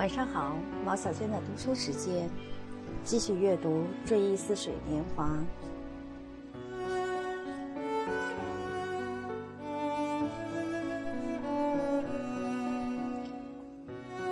[0.00, 2.26] 晚上好，毛小娟的读书时间，
[3.04, 5.28] 继续阅读《追忆似水年华》。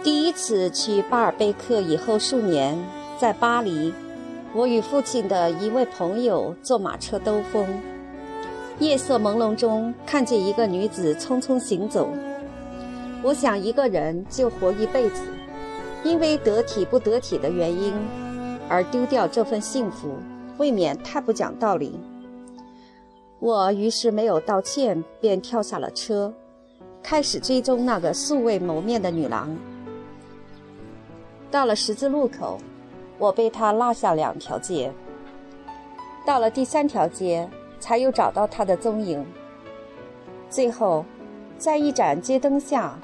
[0.02, 2.74] 第一次去巴尔贝克以后数年，
[3.20, 3.92] 在巴黎，
[4.54, 7.66] 我与父亲的一位朋友坐马车兜风，
[8.78, 12.08] 夜色朦胧中看见一个女子匆匆行走。
[13.22, 15.20] 我想，一个人就活一辈子。
[16.04, 17.92] 因为得体不得体的原因
[18.68, 20.16] 而丢掉这份幸福，
[20.58, 21.98] 未免太不讲道理。
[23.40, 26.32] 我于是没有道歉，便跳下了车，
[27.02, 29.56] 开始追踪那个素未谋面的女郎。
[31.50, 32.58] 到了十字路口，
[33.18, 34.92] 我被她落下两条街。
[36.26, 37.48] 到了第三条街，
[37.80, 39.24] 才又找到她的踪影。
[40.50, 41.04] 最后，
[41.58, 42.98] 在一盏街灯下。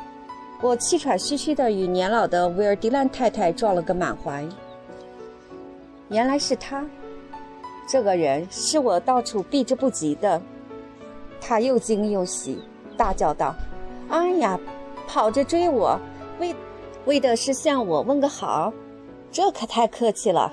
[0.61, 4.45] 我气喘吁吁地与年老的维尔迪兰太太撞了个满怀。
[6.09, 6.85] 原来是他，
[7.89, 10.41] 这个人是我到处避之不及的。
[11.41, 12.59] 他又惊又喜，
[12.97, 13.55] 大叫道
[14.09, 14.59] ：“哎呀，
[15.07, 15.99] 跑着追我，
[16.39, 16.55] 为
[17.05, 18.73] 为的是向我问个好，
[19.31, 20.51] 这可太客气了。”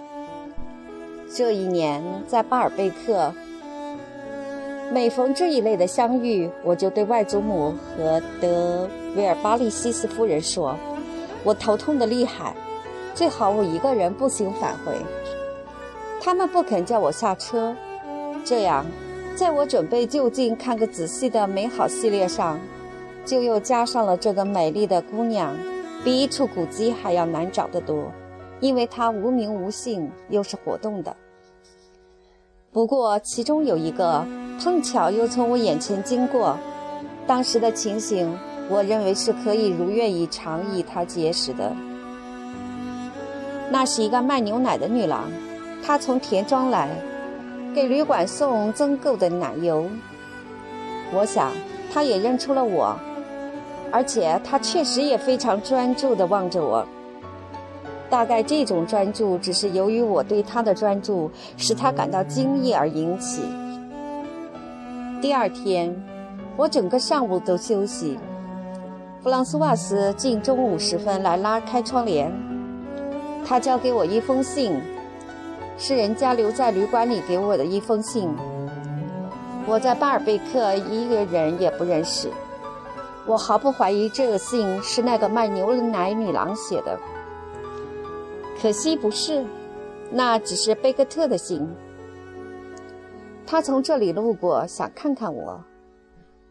[1.34, 3.34] 这一年在巴尔贝克。
[4.94, 10.78] 每逢这一类的相遇，我就对外祖母和德维尔巴利西斯夫人说
[11.46, 12.54] ：“我头痛得厉害，
[13.16, 14.94] 最好我一个人步行返回。”
[16.20, 17.74] 他们不肯叫我下车。
[18.44, 18.86] 这样，
[19.34, 22.60] 在我准备就近看个仔细的美好系列上，
[23.24, 25.56] 就又加上了这个美丽的姑娘，
[26.04, 28.12] 比一处古迹还要难找得多，
[28.60, 31.16] 因为她无名无姓，又是活动的。
[32.74, 34.28] 不过其中有一个。
[34.64, 36.56] 碰巧又从我眼前经过，
[37.26, 38.32] 当时的情形，
[38.70, 41.74] 我认为是可以如愿以偿与他结识的。
[43.72, 45.24] 那是一个卖牛奶的女郎，
[45.84, 46.90] 她从田庄来，
[47.74, 49.88] 给旅馆送增购的奶油。
[51.12, 51.52] 我想，
[51.92, 52.96] 她也认出了我，
[53.92, 56.86] 而且她确实也非常专注地望着我。
[58.12, 63.42] 大概这种专注，只是由于我对她的专注，使她感到惊异而引起。
[65.22, 65.96] 第二天，
[66.58, 68.18] 我整个上午都休息。
[69.22, 72.34] 弗朗斯瓦斯近中午时分来拉开窗帘，
[73.46, 74.82] 他交给我一封信，
[75.78, 78.28] 是人家留在旅馆里给我的一封信。
[79.68, 82.28] 我在巴尔贝克一个人也不认识，
[83.28, 86.98] 我毫不怀疑这个信是那个卖牛奶女郎写的。
[88.60, 89.46] 可惜不是，
[90.10, 91.70] 那只是贝克特的信。
[93.52, 95.62] 他从这里路过，想看看我，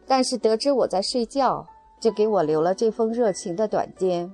[0.07, 1.67] 但是得知我在睡觉，
[1.99, 4.31] 就给我留了这封热情的短笺。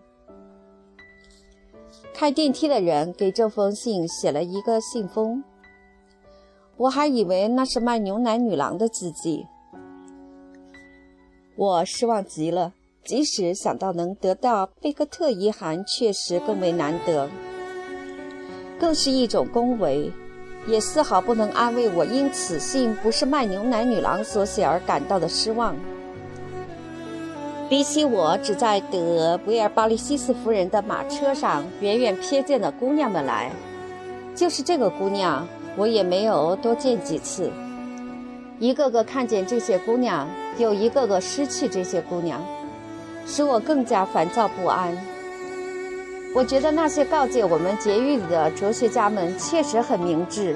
[2.13, 5.45] 开电梯的人给这封信写了一个信封，
[6.77, 9.47] 我还以为那是卖牛奶女郎的字迹。
[11.57, 12.73] 我失望极了，
[13.05, 17.31] 即使想到能得到贝克特遗函，确实更为难得，
[18.81, 20.11] 更是一种恭维。
[20.67, 25.75] 也丝毫不能安慰我，因此信不是卖牛奶女郎所写而感到的失望。
[27.69, 33.51] 比起我只在德维尔巴利西斯夫人的马车上远远瞥见的姑娘们来，
[34.35, 35.47] 就是这个姑娘，
[35.77, 37.51] 我也没有多见几次。
[38.59, 40.29] 一个个看见这些姑娘，
[40.59, 42.41] 又一个个失去这些姑娘，
[43.27, 44.97] 使我更加烦躁不安。
[46.37, 50.55] 我觉得那些告诫我们节欲的哲学家们确实很明智。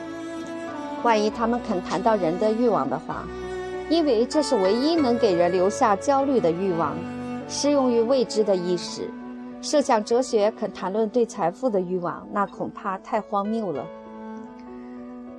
[1.03, 3.27] 万一他们肯谈到人的欲望的话，
[3.89, 6.95] 因为这是唯一能给人留下焦虑的欲望，
[7.49, 9.09] 适用于未知的意识。
[9.63, 13.83] 设想哲学肯谈论对财富的欲望，那恐怕太荒谬了。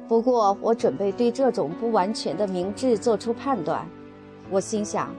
[0.08, 3.88] 不过，我准备对这种不完全的明智做出判断。
[4.50, 5.14] 我心想，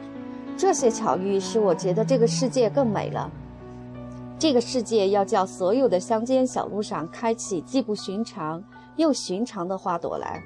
[0.56, 3.30] 这些巧遇使我觉得这个世界更美了。
[4.42, 8.60] 这个世界要叫所有的乡间小路上开启既不寻常
[8.96, 10.42] 又寻常的花朵来，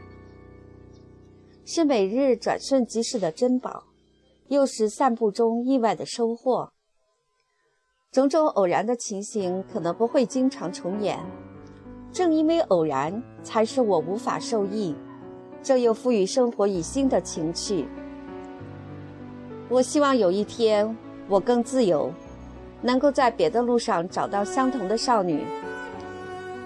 [1.65, 3.85] 是每日转瞬即逝的珍宝，
[4.49, 6.71] 又是散步中意外的收获。
[8.13, 11.19] 种种偶然的情形可能不会经常重演，
[12.13, 14.95] 正因为偶然，才使我无法受益，
[15.63, 17.89] 这又赋予生活以新的情趣。
[19.71, 20.95] 我希望有一天
[21.31, 22.13] 我更自由。
[22.87, 25.45] 能够在别的路上找到相同的少女。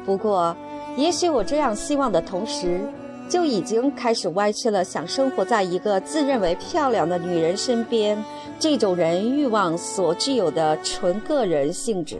[0.04, 0.54] 不过
[0.96, 2.80] 也许我这样希望的同时
[3.28, 8.22] 就已经开始歪曲了想生活在一个自认为漂亮的女人身边
[8.58, 12.18] 这种人欲望所具有的纯个人性质。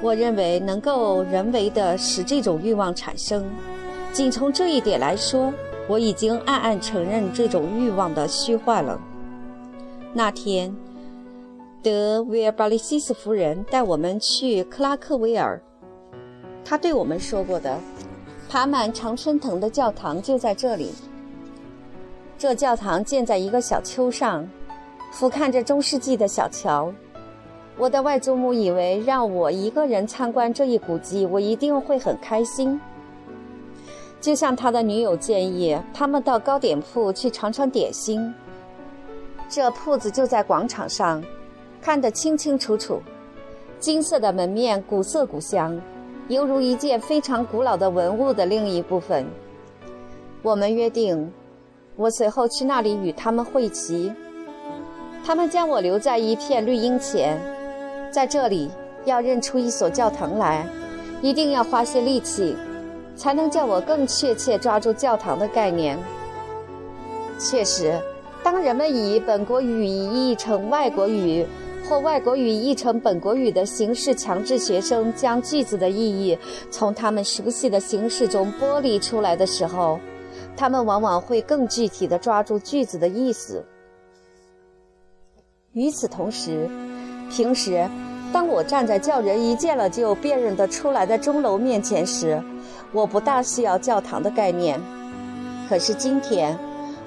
[0.00, 3.44] 我认为能够人为的使这种欲望产生
[4.14, 5.52] 仅从这一点来说
[5.86, 8.98] 我已经暗暗承认这种欲望的虚幻了。
[10.12, 10.76] 那天，
[11.84, 15.62] 德维尔巴利西斯夫人带我们去克拉克维尔，
[16.64, 17.78] 她对我们说过的，
[18.48, 20.90] 爬满常春藤的教堂就在这里。
[22.36, 24.48] 这教堂建在一个小丘上，
[25.12, 26.92] 俯瞰着中世纪的小桥。
[27.78, 32.80] 我的外祖母以为让我一个人参观这一古迹，我一定会很开心。
[34.20, 38.34] 就像他的女友建议，他们到糕点铺去尝尝点心。
[39.50, 41.20] 这铺子就在广场上，
[41.82, 43.02] 看得清清楚楚。
[43.80, 45.80] 金色的门面古色古香，
[46.28, 49.26] 犹如一件非常古老的文物的另一部分。
[50.42, 51.32] 我们约定，
[51.96, 54.12] 我随后去那里与他们会齐。
[55.24, 57.36] 他们将我留在一片绿荫前。
[58.12, 58.70] 在这里，
[59.04, 60.64] 要认出一所教堂来，
[61.20, 62.56] 一定要花些力气，
[63.16, 65.98] 才能叫我更确切抓住教堂的概念。
[67.38, 67.98] 确实，
[68.42, 71.46] 当人们以本国语译成外国语，
[71.88, 76.38] 或外国语译成本国语的形式强制学生将句子的意义
[76.70, 80.00] 从他们熟悉的形式中剥离出来的时候，
[80.56, 83.64] 他们往往会更具体地抓住句子的意思。
[85.72, 86.68] 与此同时，
[87.30, 87.88] 平时，
[88.32, 92.42] 当我站在叫人一见了就辨认得出来的钟楼面前时，
[92.92, 94.80] 我不大需要教堂的概念。
[95.68, 96.58] 可是今天，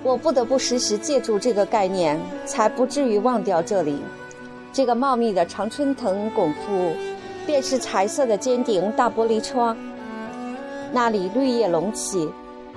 [0.03, 4.01] 我不得不时时借助这个概念，才不至于忘掉这里。
[4.73, 6.91] 这个茂密的常春藤拱腹，
[7.45, 9.77] 便是彩色的尖顶大玻璃窗。
[10.91, 12.29] 那里绿叶隆起，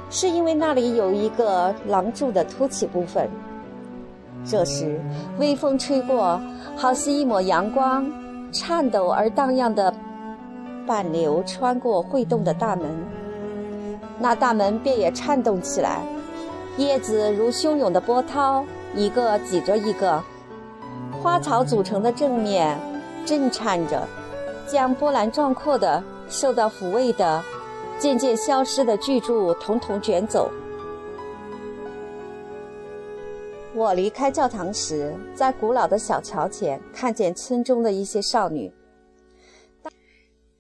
[0.08, 3.28] 是因为那里有一个廊柱的凸起部分。
[4.44, 5.00] 这时，
[5.38, 6.40] 微风吹过，
[6.76, 8.08] 好似一抹阳光，
[8.52, 9.92] 颤抖而荡漾的
[10.86, 12.86] 半流穿过会动的大门，
[14.20, 16.02] 那大门便也颤动起来。
[16.76, 18.64] 叶子如汹涌的波涛，
[18.94, 20.22] 一个挤着一个，
[21.22, 22.78] 花草组成的正面
[23.24, 24.06] 震颤着，
[24.66, 27.42] 将波澜壮阔的、受到抚慰的、
[27.98, 30.50] 渐渐消失的巨柱统统卷走。
[33.74, 38.70] 我离开教堂时，在古老的小桥前看见村中的一些少女。
[39.82, 39.90] 大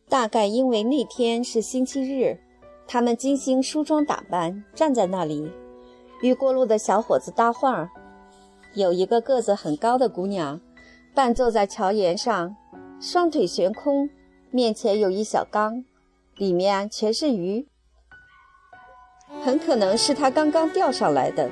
[0.08, 2.38] 大概因为那天是星期日，
[2.86, 5.50] 她们精心梳妆打扮，站在那里，
[6.22, 7.90] 与过路的小伙子搭话。
[8.74, 10.60] 有一个个子很高的姑娘，
[11.14, 12.54] 半坐在桥沿上，
[13.00, 14.10] 双腿悬空，
[14.50, 15.84] 面前有一小缸，
[16.36, 17.66] 里面全是鱼，
[19.42, 21.48] 很可能是她刚刚钓上来的。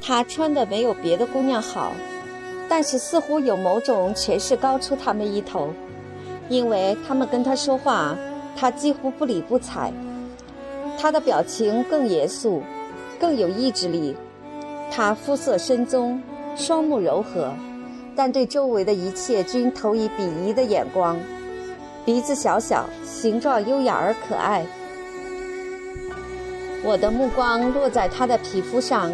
[0.00, 1.92] 她穿的没有别的姑娘好，
[2.68, 5.70] 但是似乎有某种权势高出她们一头，
[6.48, 8.16] 因为她们跟她说话，
[8.56, 9.92] 她几乎不理不睬。
[10.96, 12.62] 她的表情更严肃，
[13.20, 14.16] 更有意志力。
[14.90, 16.20] 他肤色深棕，
[16.56, 17.52] 双目柔和，
[18.16, 21.16] 但对周围的一切均投以鄙夷的眼光。
[22.04, 24.66] 鼻子小小，形状优雅而可爱。
[26.82, 29.12] 我的目光落在他的皮肤上。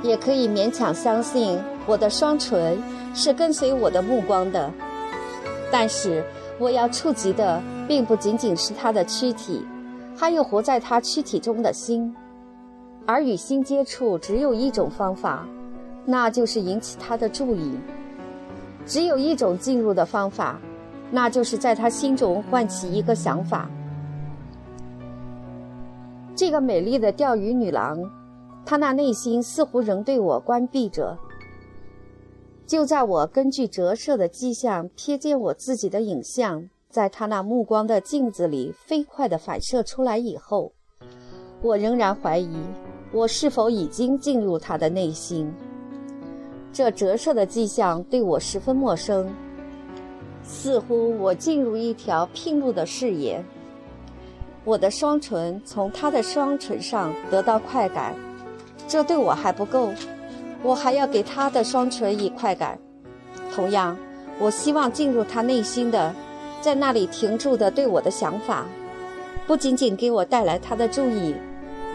[0.00, 2.80] 也可以勉强相信，我的双唇
[3.12, 4.70] 是跟随我的目光的。
[5.72, 6.22] 但是，
[6.56, 9.66] 我要触及的并不仅仅是他的躯体，
[10.16, 12.14] 还有活在他躯体中的心。
[13.08, 15.48] 而与心接触只有一种方法，
[16.04, 17.72] 那就是引起他的注意；
[18.84, 20.60] 只有一种进入的方法，
[21.10, 23.70] 那就是在他心中唤起一个想法。
[26.36, 27.98] 这个美丽的钓鱼女郎。
[28.66, 31.16] 她那内心似乎仍对我关闭着。
[32.66, 40.70] 就在我根据折射的迹象瞥见我自己的影像在她那目光的镜子里飞快地反射出来以后，
[41.62, 42.58] 我仍然怀疑
[43.10, 45.52] 我是否已经进入他的内心。
[46.72, 49.28] 这折射的迹象对我十分陌生，
[50.42, 53.42] 似乎我进入一条拼路的视野。
[54.64, 58.14] 我的双唇从他的双唇上得到快感。
[58.86, 59.90] 这对我还不够，
[60.62, 62.78] 我还要给他的双唇以快感。
[63.54, 63.96] 同样，
[64.38, 66.14] 我希望进入他内心的，
[66.60, 68.66] 在那里停住的对我的想法，
[69.46, 71.34] 不仅仅给我带来他的注意，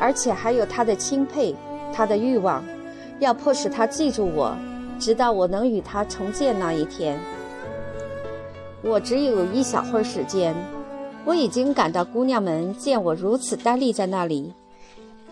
[0.04, 1.56] 而且还有他的钦佩，
[1.94, 2.62] 他的欲望，
[3.20, 4.54] 要迫使他记住我，
[5.00, 7.18] 直到我能与他重见那一天。
[8.82, 10.54] 我只有一小会儿时间，
[11.24, 14.54] 我已经感到姑娘们见我如此呆立在那里，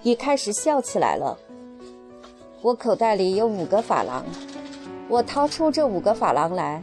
[0.04, 1.38] 已开始笑起来了。
[2.62, 4.24] 我口袋里有五个法郎，
[5.10, 6.82] 我掏出这五个法郎来，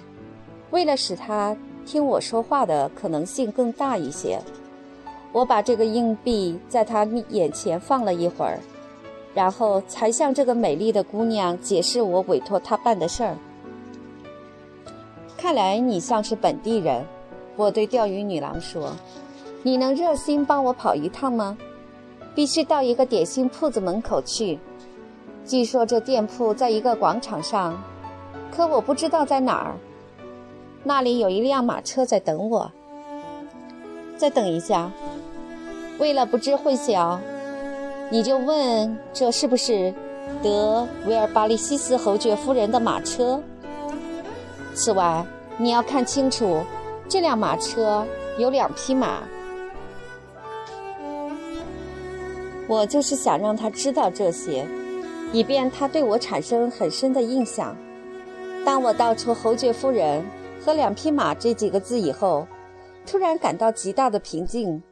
[0.72, 4.38] 为了使它听我说话的可能性更大一些。
[5.32, 8.58] 我把这个硬币在他眼前放了一会儿，
[9.34, 13.36] 然后才向这个美丽的姑娘解释我委托她办的事儿。
[15.36, 17.04] 看来你像是本地人，
[17.56, 18.96] 我对钓鱼女郎说
[19.62, 21.56] ：“你能热心帮我跑一趟吗？
[22.34, 24.58] 必须到一个点心铺子门口去。
[25.44, 27.80] 据说这店铺在一个广场上，
[28.50, 29.76] 可我不知道在哪儿。
[30.84, 32.70] 那里有一辆马车在等我。
[34.18, 34.90] 再等一下。”
[35.98, 37.18] 为了不知混淆，
[38.10, 39.92] 你就问这是不是
[40.42, 43.40] 德维尔巴利西斯侯爵夫人的马车？
[44.74, 45.24] 此外，
[45.56, 46.62] 你要看清楚，
[47.08, 48.06] 这辆马车
[48.38, 49.24] 有两匹马。
[52.68, 54.64] 我就是想让他知道这些，
[55.32, 57.74] 以便他对我产生很深的印象。
[58.64, 60.22] 当我道出侯爵夫人
[60.64, 62.46] 和两匹马这几个字以后，
[63.10, 64.82] 突然感到极大的平静。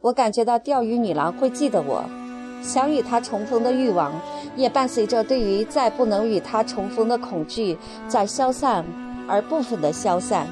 [0.00, 2.04] 我感觉到钓鱼女郎会记得我，
[2.60, 4.12] 想与她重逢的欲望，
[4.56, 8.84] 也伴随着对于再不能与她重逢的恐惧在消散，
[9.28, 10.48] 而部分的消散。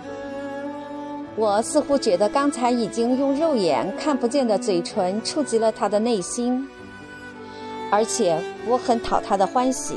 [1.35, 6.69] 我似乎觉得刚才已经用肉眼看不见的嘴唇触及了她的内心，
[7.91, 9.97] 而且我很讨她的欢喜。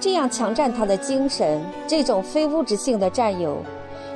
[0.00, 3.58] 这样强占她的精神，这种非物质性的占有，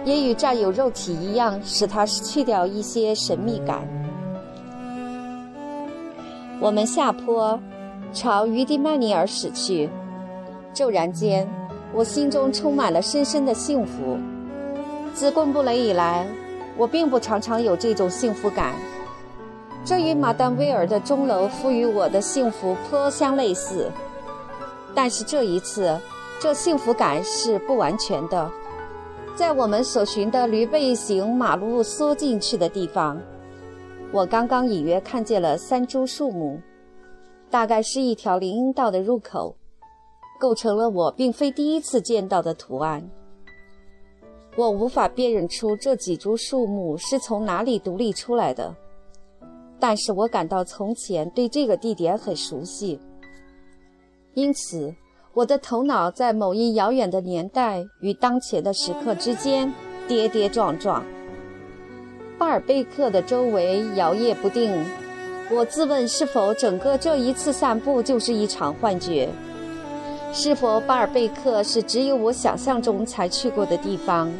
[0.07, 3.83] 也与占有肉体一样，使她去掉一些神秘感。
[6.61, 7.61] 我们下坡，
[8.13, 9.91] 朝于蒂曼尼尔驶去。
[10.73, 11.49] 骤然间，
[11.93, 14.17] 我心中充满了深深的幸福。
[15.13, 16.25] 自贡布雷以来，
[16.77, 18.75] 我并不常常有这种幸福感。
[19.85, 23.91] 这与马丹威尔的钟楼赋予我的幸福颇相类似，
[24.95, 25.99] 但是这一次，
[26.39, 28.49] 这幸福感是不完全的。
[29.37, 33.21] 在我们所寻的驴背形马路缩进去的地方。
[34.11, 36.59] 我刚刚隐约看见了三株树木，
[37.50, 39.55] 大概是一条林荫道的入口，
[40.40, 43.07] 构成了我并非第一次见到的图案。
[44.57, 48.75] 我无法辨认出这几株树木是从哪里独立出来的，
[49.78, 52.99] 但是我感到从前对这个地点很熟悉，
[54.33, 54.95] 因此
[55.37, 59.71] 我的头脑在某一遥远的年代与当前的时刻之间
[60.09, 61.05] 跌跌撞撞。
[62.38, 64.73] 巴尔贝克的周围摇曳不定，
[65.50, 69.28] 我自问是否整个这一次散步就是一场幻觉？
[70.33, 74.33] 是否巴尔贝克是只有我想象中才去过的地方？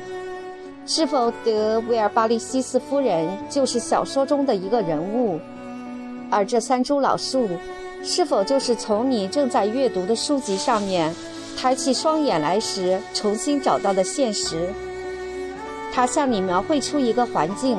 [0.87, 5.39] 是否德维尔巴利西斯夫人就是小说中的一个人物？
[6.31, 7.47] 而这三株老树，
[8.09, 11.13] 是否就是从你正在阅读的书籍上面
[11.57, 14.73] 抬起双眼来时重新找到的现实？
[15.93, 17.77] 他向你描绘出一个环境，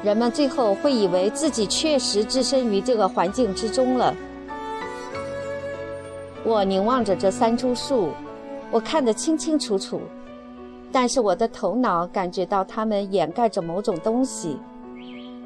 [0.00, 4.14] 人们最后会以为自己确实置身于这个环境之中了。
[6.44, 8.10] 我凝望着这三株树，
[8.70, 10.00] 我看得清清楚楚，
[10.92, 14.56] 但是我的头脑感觉到它们掩盖着某种东西，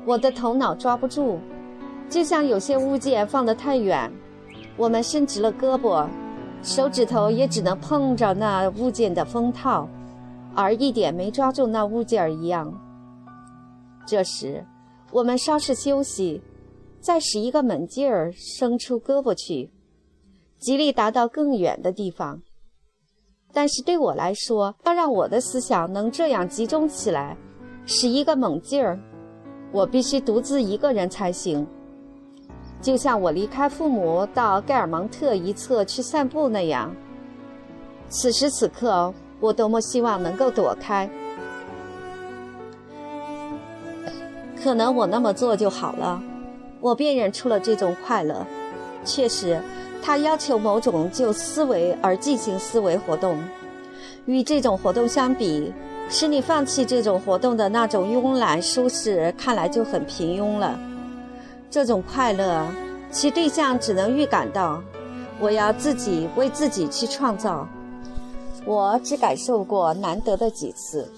[0.05, 1.41] 我的头脑抓不住，
[2.13, 4.13] 就像有些物件放得太远，
[4.77, 6.07] 我们伸直了胳膊，
[6.63, 9.89] 手指头也只能碰着那物件的封套。
[10.55, 12.71] 而一点没抓住那物件儿一样。
[14.07, 14.63] 这时，
[15.11, 16.43] 我们稍事休息，
[17.01, 19.71] 再使一个猛劲儿伸出胳膊去，
[20.59, 22.43] 极力达到更远的地方。
[23.55, 27.35] 但是对我来说，要让我的思想能这样集中起来，
[27.87, 29.01] 使一个猛劲儿，
[29.73, 31.67] 我必须独自一个人才行。
[32.83, 36.95] 就像我离开父母到盖尔蒙特一侧去散步那样。
[38.11, 39.15] 此时此刻。
[39.43, 41.11] 我多么希望能够躲开，
[44.63, 46.23] 可能我那么做就好了。
[46.81, 48.47] 我辨认出了这种快乐，
[49.05, 49.61] 确实，
[50.01, 53.37] 它要求某种就思维而进行思维活动。
[54.27, 55.75] 与这种活动相比，
[56.09, 60.79] 使你放弃这种活动的那种慵懒舒适，看来就很平庸了。
[61.73, 62.67] 这种快乐，
[63.11, 64.83] 其对象只能预感到，
[65.41, 67.67] 我要自己为自己去创造。
[68.67, 71.11] 我只感受过难得的几次，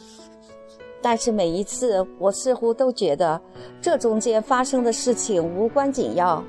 [1.03, 3.41] 但是每一次我似乎都觉得
[3.83, 6.41] 这中间发生的事情无关紧要，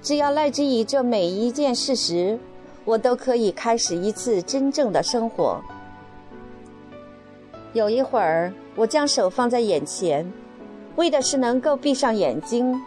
[0.00, 2.38] 只要赖之于这每一件事实，
[2.84, 5.60] 我都可以开始一次真正的生活。
[7.72, 10.32] 有一会儿，我将手放在眼前，
[10.94, 12.80] 为的是能够闭上眼睛，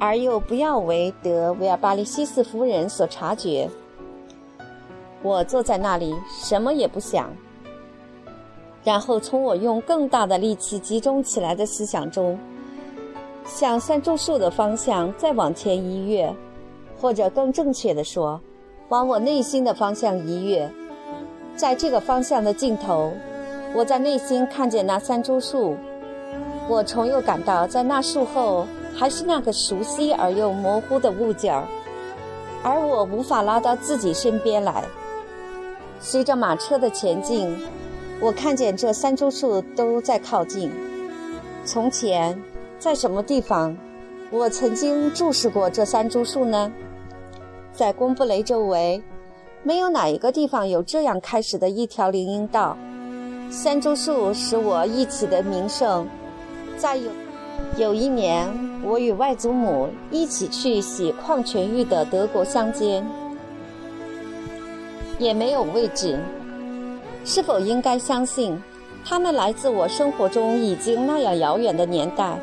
[0.00, 3.68] 而又不要为德维尔巴利西斯夫人所察觉。
[5.22, 7.30] 我坐在那里，什么也不想。
[8.82, 12.38] 然后从我用更大的力气集中起来的思想中，
[13.44, 16.34] 向三株树的方向再往前一跃，
[16.98, 18.40] 或者更正确的说，
[18.88, 20.66] 往我内心的方向一跃。
[21.54, 23.12] 在这个方向的尽头，
[23.74, 25.76] 我在内心看见那三株树，
[26.66, 28.66] 我重又感到在那树后
[29.00, 31.66] 还是那个熟悉而又模糊的物件儿，
[32.62, 34.84] 而我无法拉到自己身边来。
[35.98, 37.56] 随着马车的前进。
[38.20, 40.70] 我看见这三株树都在靠近。
[41.64, 42.38] 从前，
[42.78, 43.74] 在什么地方，
[44.30, 46.70] 我曾经注视过这三株树呢？
[47.72, 49.02] 在公布雷周围，
[49.62, 52.76] 没有哪一个地方有这样开始的一条林荫道。
[53.48, 56.06] 三株树使我一起的名胜。
[56.76, 57.10] 再有，
[57.76, 58.48] 有一年，
[58.82, 63.04] 我与外祖母一起去洗矿泉浴的德国乡间，
[65.18, 66.18] 也没有位置。
[67.24, 68.60] 是否应该相信，
[69.04, 72.38] 他们来自我生活中已经那样遥远的年代，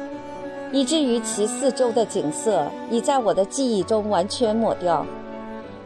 [0.71, 5.05] 以至于其四周的景色已在我的记忆中完全抹掉，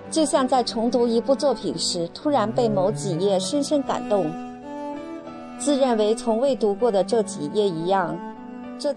[0.09, 4.29] 就像在重读一部作品时突然被某几页深深感动，
[5.57, 8.17] 自认为从未读过的这几页一样，
[8.77, 8.93] 这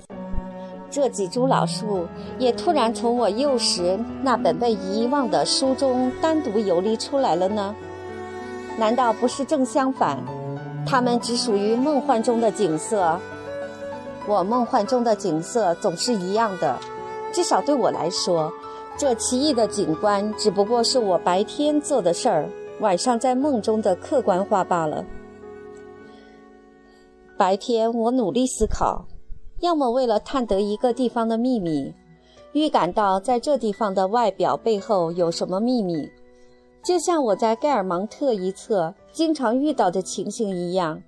[0.95, 2.07] 这几株老树
[2.39, 7.75] 也突然从我幼时那本被遗忘的书中单独游离出来了呢？
[8.79, 10.17] 难道不是正相反？
[10.87, 13.19] 它们只属于梦幻中的景色。
[14.29, 16.79] 我梦幻中的景色总是一样的，
[17.33, 18.53] 至少对我来说，
[18.97, 22.49] 这奇异的景观只不过是我白天做的事儿，
[22.79, 25.05] 晚上在梦中的客观化罢了。
[27.37, 29.05] 白天我努力思考，
[29.65, 31.91] 要么为了探得一个地方的秘密，
[32.53, 36.07] 预感到在这地方的外表背后有什么秘密。
[36.83, 41.01] 就像我在盖尔芒特一侧经常遇到的情形一样，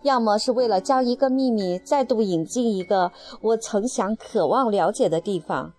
[0.00, 5.70] 要么是为了将一个秘密再度引进一个我曾想渴望了解的地方。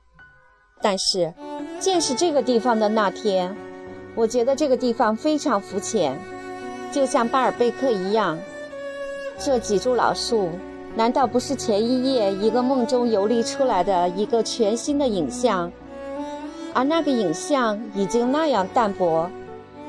[0.80, 1.34] 但是，
[1.80, 3.58] 见识这个地方的那天，
[4.14, 6.16] 我觉得这个地方非常肤浅，
[6.92, 8.38] 就像巴尔贝克一样。
[9.40, 10.50] 这几株老树，
[10.98, 15.72] 难道不是前一夜一个梦中游离出来的一个全新的影像？
[16.74, 19.30] 而那个影像已经那样淡薄，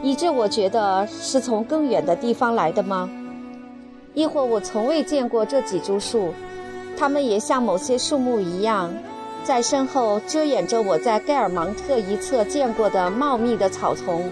[0.03, 3.09] 以致我觉得是从更远的地方来的吗？
[4.13, 6.35] 亦或我从未见过这几株树，
[6.95, 8.93] 它们也像某些树木一样，
[9.43, 14.23] 在身后遮掩着我在盖尔芒特一侧见过的茂密的草丛，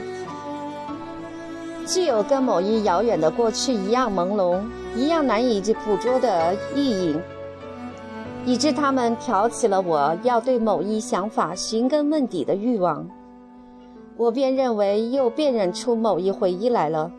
[1.86, 4.60] 具有跟某一遥远的过去一样朦胧、
[4.96, 7.16] 一样难以捕捉的意义。
[8.44, 13.04] 以致他们挑起了我要对某一想法寻根问底的欲望，
[14.16, 17.10] 我便认为又辨认出某一回忆来了，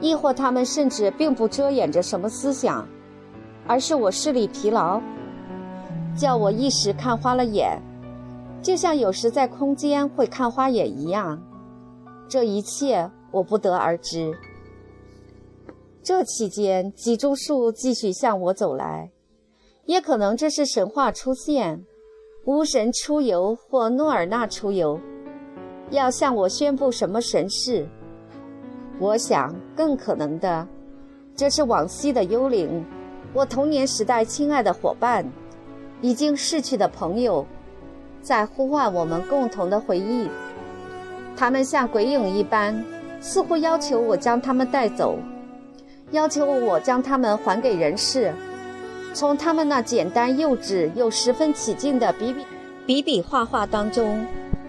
[0.00, 2.86] 亦或他们甚至并不遮掩着什么思想，
[3.66, 5.00] 而是我视力疲劳，
[6.16, 7.76] 叫我一时看花了眼，
[8.62, 11.42] 就像有时在空间会看花眼一样。
[12.28, 14.32] 这一切我不得而知。
[16.04, 19.10] 这期间，几株树继续向我走来。
[19.86, 21.82] 也可能这是神话出现，
[22.44, 25.00] 巫神出游或诺尔纳出游，
[25.88, 27.88] 要向我宣布什么神事。
[28.98, 30.68] 我想更可能的，
[31.34, 32.84] 这是往昔的幽灵，
[33.32, 35.26] 我童年时代亲爱的伙伴，
[36.02, 37.46] 已经逝去的朋友，
[38.20, 40.28] 在呼唤我们共同的回忆。
[41.34, 42.84] 他们像鬼影一般，
[43.22, 45.18] 似乎要求我将他们带走，
[46.10, 48.32] 要求我将他们还给人世。
[49.12, 52.44] 从他们那简单幼稚又十分起劲的比比
[52.86, 54.26] 比比画画当中，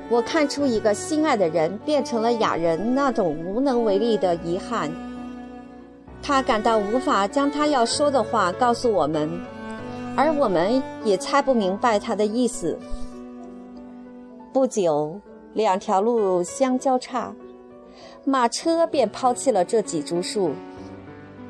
[0.09, 4.91] 我看出一个心爱的人变成了哑人那种无能为力的遗憾。
[6.21, 9.29] 他感到无法将他要说的话告诉我们，
[10.15, 12.77] 而我们也猜不明白他的意思。
[14.53, 15.19] 不久，
[15.53, 17.33] 两条路相交叉，
[18.23, 20.51] 马车便抛弃了这几株树，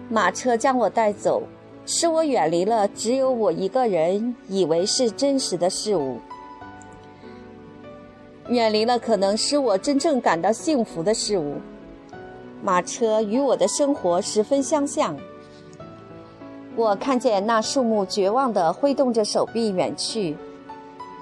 [0.09, 1.43] 马车将我带走。
[1.87, 6.17] 使我远离了只有我一个人以为是真实的事物，
[8.47, 11.57] 远离了可能使我真正感到幸福的事物。
[12.63, 15.15] 马车与我的生活十分相像。
[16.75, 20.35] 我看见那树木绝望地挥动着手臂远去，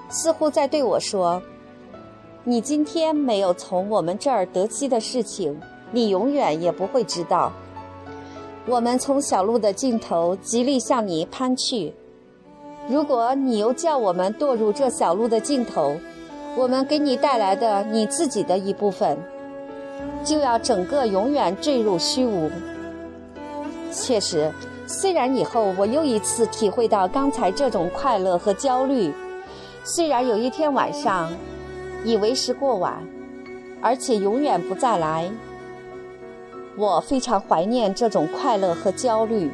[0.08, 1.42] 似乎在对我说
[2.42, 5.60] ：“你今天没有从我们这儿得悉的事情，
[5.92, 7.52] 你永远也不会知道。”
[8.66, 11.92] 我们从小路的尽头极力向你攀去，
[12.88, 15.94] 如果你又叫我们堕入这小路的尽头，
[16.56, 19.18] 我们给你带来的你自己的一部分，
[20.24, 22.50] 就要整个永远坠入虚无。
[23.92, 24.50] 确实，
[24.86, 29.12] 虽然以后我又一次体会到刚才这种快乐和焦虑，
[29.84, 31.30] 虽然有一天晚上，
[32.02, 33.06] 以为时过晚，
[33.82, 35.30] 而且永远不再来，
[36.76, 39.50] 我非常怀念这种快乐和焦虑。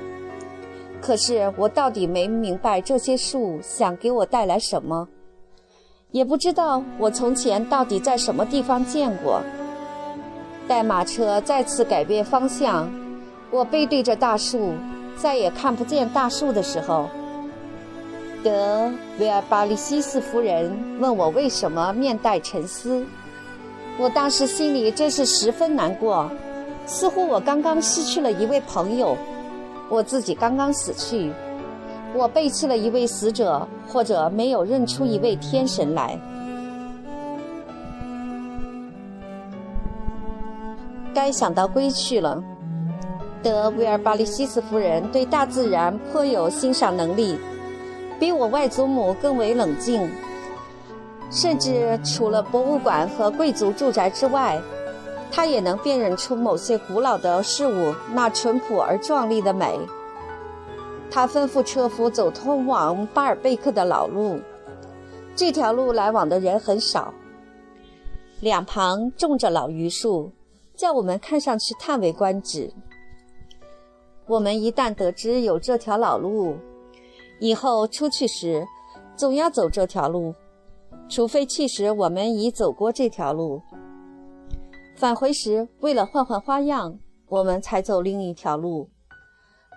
[1.01, 5.09] 可是我到底没明白这些树想给我带来什么，
[6.11, 9.41] 也不知道我从前到底在什么地方见过。
[10.69, 12.89] 待马车再次改变方向，
[13.51, 14.75] 我背对着大树，
[15.17, 17.09] 再也看不见大树的时候，
[18.45, 23.05] 德维尔巴利西斯夫人问我为什么面带沉思。
[23.99, 26.31] 我当时心里真是十分难过，
[26.87, 29.17] 似乎我刚刚失去了一位朋友。
[29.89, 31.33] 我自己刚刚死去，
[32.15, 36.17] 我背弃了一位死者，或者没有认出一位天神来。
[41.13, 42.41] 该想到归去了。
[43.43, 47.37] 德维尔巴利西斯夫人对大自然颇有欣赏能力，
[48.21, 50.09] 比我外祖母更为冷静，
[51.33, 54.61] 甚至除了博物馆和贵族住宅之外。
[55.31, 59.79] 他也能辨认出某些古老的事物那淳朴而壮丽的美。
[61.11, 64.41] 他吩咐车夫走通往巴尔贝克的老路，
[65.35, 67.13] 这条路来往的人很少，
[68.41, 70.31] 两旁种着老榆树，
[70.77, 72.73] 叫我们看上去叹为观止。
[74.27, 76.57] 我们一旦得知有这条老路，
[77.41, 78.65] 以后出去时
[79.17, 80.33] 总要走这条路，
[81.09, 83.61] 除非其实我们已走过这条路。
[85.01, 88.87] 返回时，为了换换花样，我们才走另一条路，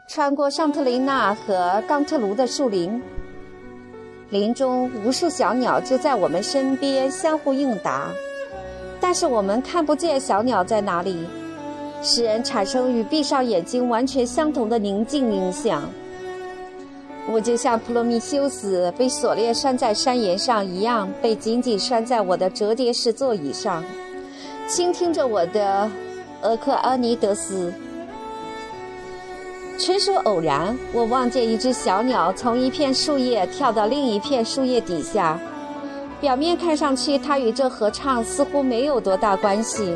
[0.10, 3.02] 穿过尚特雷纳和冈特卢的树林。
[4.32, 8.10] 林中无数小鸟就在我们身边相互应答，
[9.00, 11.26] 但是我们看不见小鸟在哪里，
[12.02, 15.90] 使人产生与闭上眼睛完全相同的宁静印象。
[17.32, 23.82] 我就像普罗米修斯被锁链拴在山岩上一样，被紧紧拴在我的折叠式座椅上。
[24.68, 25.90] 倾听着我的
[26.42, 27.72] 俄克阿尼德斯，
[29.78, 35.40] 纯属偶然，我望见一只小鸟从一片树叶跳到另一片树叶底下。
[36.20, 39.96] 表面看上去，它与这合唱似乎没有多大关系，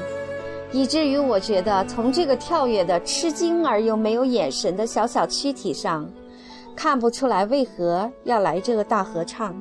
[0.73, 6.07] 以至于我觉得从这个跳跃的吃惊而又没有眼神的小小躯体上，
[6.75, 9.55] 看不出来为何要来这个大合唱。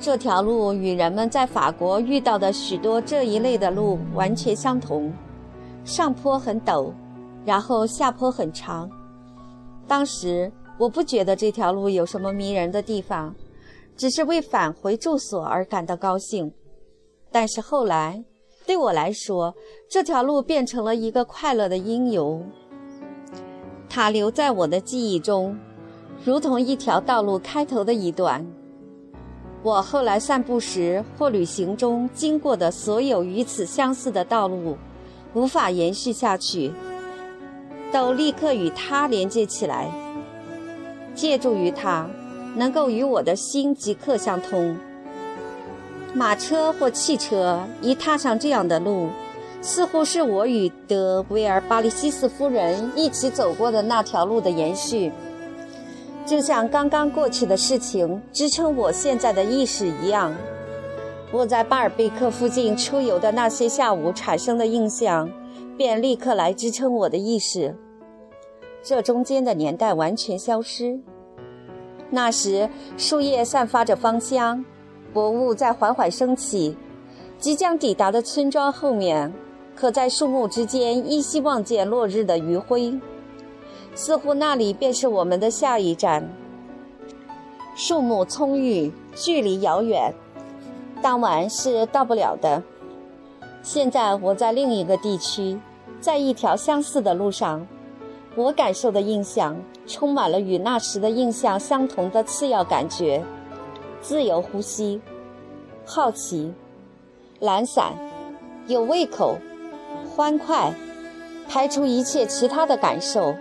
[0.00, 5.12] 这条路与人们在法国遇到的许多这一类的路完全相同，
[5.84, 6.90] 上坡很陡，
[7.44, 8.90] 然后下坡很长。
[9.86, 13.34] 当时我不觉得这条路有什么迷人的地方，
[13.94, 16.50] 只是为返回住所而感到高兴。
[17.30, 18.24] 但是后来，
[18.66, 19.54] 对我来说，
[19.90, 22.42] 这条路变成了一个快乐的因由。
[23.86, 25.58] 它留在我的记忆中，
[26.24, 28.46] 如同一条道路开头的一段。
[29.62, 34.78] 我后来散步时或旅行中经过的所有与此相似的道路，
[35.34, 36.72] 无法延续下去，
[37.92, 39.90] 都立刻与它连接起来。
[41.14, 42.08] 借助于它，
[42.56, 44.74] 能够与我的心即刻相通。
[46.14, 49.10] 马车或汽车一踏上这样的路，
[49.60, 55.12] 似乎是我与德维尔巴利西斯夫人一起走过的那条路的延续。
[56.30, 60.32] 就像刚刚过去的事情支撑我现在的意识一样，
[61.32, 65.28] 我在巴尔贝克附近出游的那些下午产生的印象，
[65.76, 67.74] 便立刻来支撑我的意识。
[68.80, 71.00] 这中间的年代完全消失。
[72.10, 74.64] 那时树叶散发着芳香，
[75.12, 76.76] 薄雾在缓缓升起，
[77.40, 79.32] 即将抵达的村庄后面，
[79.74, 83.00] 可在树木之间依稀望见落日的余晖。
[83.94, 86.28] 似乎那里便是我们的下一站。
[87.76, 90.12] 树木葱郁，距离遥远，
[91.00, 92.62] 当晚是到不了的。
[93.62, 95.58] 现在我在另一个地区，
[96.00, 97.66] 在一条相似的路上，
[98.34, 103.22] 我感受的印象充满了与那时的印象相同的次要感觉：
[104.00, 105.00] 自由呼吸、
[105.84, 106.52] 好奇、
[107.38, 107.92] 懒散、
[108.66, 109.36] 有胃口、
[110.14, 110.74] 欢快，
[111.48, 113.34] 排除一切其他的感受。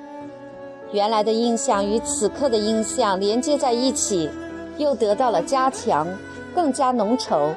[0.91, 4.29] 原来的印象与此刻的印象连接在一起，
[4.77, 6.07] 又得到了加强，
[6.55, 7.53] 更加浓稠，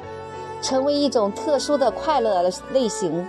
[0.61, 3.25] 成为一种特殊的快乐类型，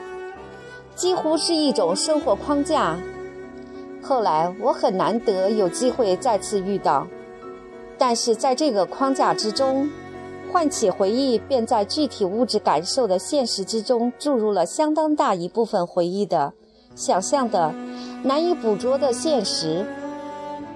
[0.95, 2.99] 几乎是一种生活框架。
[4.03, 7.07] 后来我很难得有机会再次遇到，
[7.97, 9.89] 但是在这个框架之中，
[10.53, 16.53] 唤起回忆，便在具体物质感受的现实之中注入了相当大一部分回忆的，
[16.95, 17.73] 想象的、
[18.23, 19.85] 难以捕捉的现实。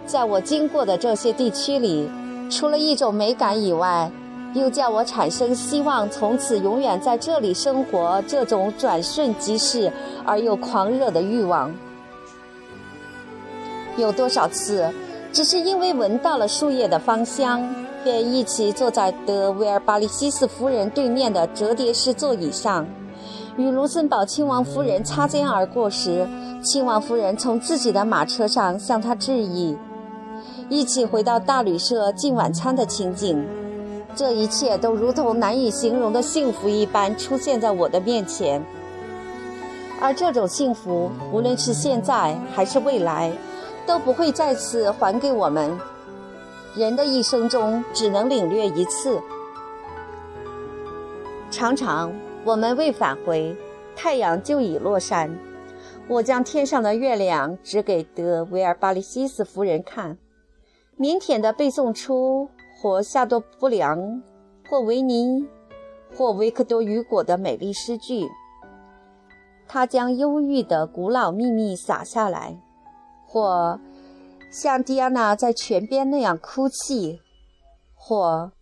[0.06, 2.08] 在我经过的这些地区里，
[2.50, 4.10] 除了一种美感以外，
[4.54, 9.92] 又叫我产生希望从此永远在这里生活这种转瞬即逝
[10.24, 11.72] 而又狂热的欲望。
[13.98, 14.90] 有多少次，
[15.32, 17.62] 只是因为闻到了树叶的芳香，
[18.02, 22.86] 便一起坐在德维尔巴利西斯夫人对面的折叠式座椅上。
[23.58, 26.28] 与卢森堡亲王夫人擦肩而过时，
[26.62, 29.76] 亲王夫人从自己的马车上向他致意，
[30.68, 33.44] 一起回到大旅社进晚餐的情景，
[34.14, 38.64] 这一切都如同难以形容的幸福一般出现在我的面前。
[40.00, 43.32] 而这种幸福，无论是现在还是未来，
[43.84, 45.76] 都不会再次还给我们。
[46.76, 49.20] 人的一生中只能领略一次，
[51.50, 52.12] 常常。
[52.48, 53.54] 我们未返回，
[53.94, 55.38] 太阳就已落山。
[56.08, 60.16] 我将天上的月亮指给德维尔巴利西斯夫人看，
[60.98, 62.48] 腼腆地背诵出
[62.80, 64.22] 或夏多布良、
[64.66, 65.46] 或维尼、
[66.16, 68.26] 或维克多·雨果的美丽诗句。
[69.66, 72.58] 他将忧郁的古老秘密洒下来，
[73.26, 73.78] 或
[74.50, 77.20] 像蒂安娜在泉边那样哭泣，
[77.94, 78.52] 或。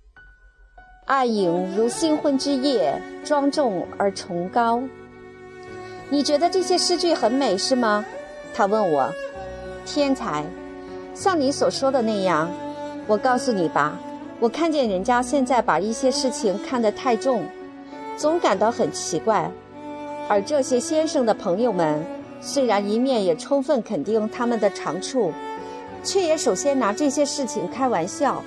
[1.06, 4.82] 暗影如新婚之夜，庄重而崇高。
[6.10, 8.04] 你觉得这些诗句很美，是吗？
[8.52, 9.08] 他问我。
[9.84, 10.44] 天才，
[11.14, 12.50] 像你所说的那样。
[13.06, 13.96] 我告诉你吧，
[14.40, 17.44] 我看见人家现在把一些事情看得太重，
[18.16, 19.48] 总感到很奇怪。
[20.28, 22.04] 而这些先生的朋友们，
[22.40, 25.32] 虽然一面也充分肯定他们的长处，
[26.02, 28.42] 却也首先拿这些事情开玩笑。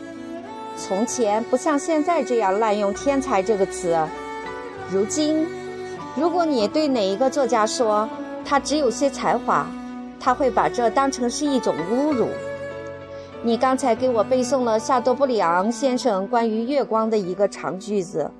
[0.79, 3.97] 从前不像现在这样滥用“天才”这个词。
[4.89, 5.45] 如今，
[6.15, 8.07] 如果你对哪一个作家说
[8.45, 9.67] 他只有些才华，
[10.21, 12.29] 他会把这当成是一种侮辱。
[13.43, 18.31] 你刚才给我背诵了夏多布里昂先生关于月光的一个长句子，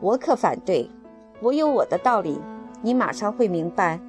[0.00, 0.90] 我可反对。
[1.40, 2.40] 我有我的道理，
[2.82, 4.00] 你马上会明白。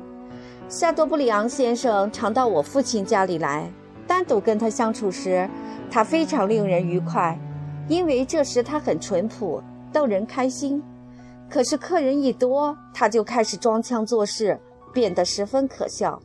[0.67, 3.71] 夏多布里昂先生常到我父亲家里来，
[4.07, 5.47] 单独跟他相处时，
[5.91, 7.37] 他非常令人愉快。
[7.87, 9.61] 因为这时他很淳朴，
[9.93, 10.83] 逗人开心。
[11.49, 14.59] 可是客人一多，他就开始装腔作势，
[14.91, 16.21] 变得十分可笑。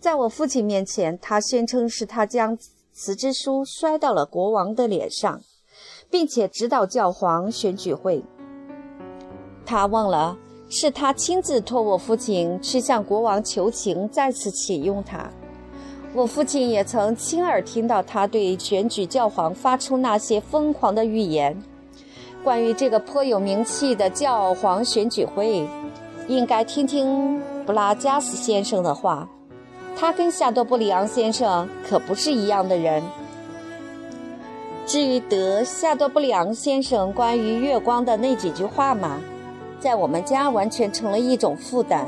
[0.00, 2.56] 在我父亲面前，他宣称是他将
[2.92, 5.40] 辞职书摔到了国王的脸上，
[6.10, 8.24] 并且指导教皇选举会。
[9.66, 10.38] 他忘了
[10.70, 15.30] 是他亲自托我父亲去向国王求情，再次启用他。
[16.14, 21.60] 我父亲也曾亲耳听到他对选举教皇发出那些疯狂的预言。
[22.44, 25.66] 关于这个颇有名气的教皇选举会，
[26.28, 29.28] 应该听听布拉加斯先生的话。
[29.96, 33.02] 他跟夏多布里昂先生可不是一样的人。
[34.86, 39.18] 至于德夏多布里昂先生关于月光的那几句话嘛，
[39.80, 42.06] 在我们家完全成了一种负担。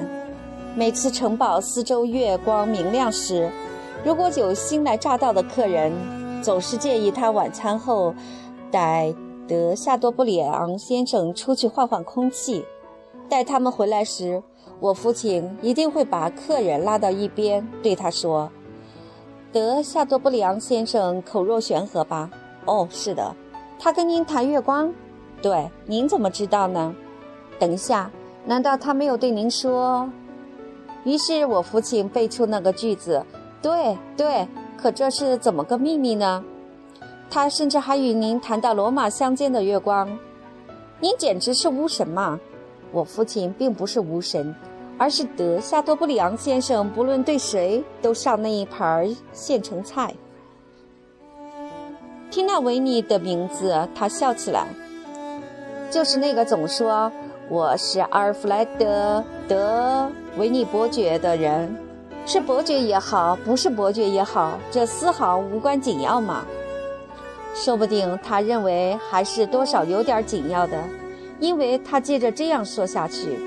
[0.76, 3.50] 每次城堡四周月光明亮时，
[4.06, 5.92] 如果有新来乍到的客人，
[6.40, 8.14] 总是建议他晚餐后
[8.70, 9.12] 带
[9.48, 12.64] 德夏多布里昂先生出去换换空气。
[13.28, 14.40] 待他们回来时，
[14.78, 18.48] 我父亲一定会把客人拉到一边，对他说
[19.50, 22.30] ：“德夏多布里昂先生口若悬河吧？
[22.64, 23.34] 哦，是的，
[23.76, 24.94] 他跟您谈月光。
[25.42, 26.94] 对，您怎么知道呢？
[27.58, 28.08] 等一下，
[28.44, 30.08] 难道他没有对您说？”
[31.02, 33.20] 于是我父亲背出那个句子。
[33.66, 34.46] 对对，
[34.80, 36.44] 可这是怎么个秘密呢？
[37.28, 40.08] 他甚至还与您谈到罗马乡间的月光，
[41.00, 42.38] 您简直是巫神嘛！
[42.92, 44.54] 我父亲并不是巫神，
[44.96, 50.14] 而是德夏多布里昂先生，不论对谁都上那一盘现成菜。
[52.30, 54.68] 听到维尼的名字，他笑起来，
[55.90, 57.10] 就是那个总说
[57.48, 61.76] 我是阿尔弗莱德·德维尼伯爵的人。
[62.28, 66.44] 是伯爵也好，不是伯爵也好，这丝毫无关紧要嘛。
[67.54, 70.76] 说不定他认为还是多少有点紧要的，
[71.38, 73.38] 因为他接着这样说下去：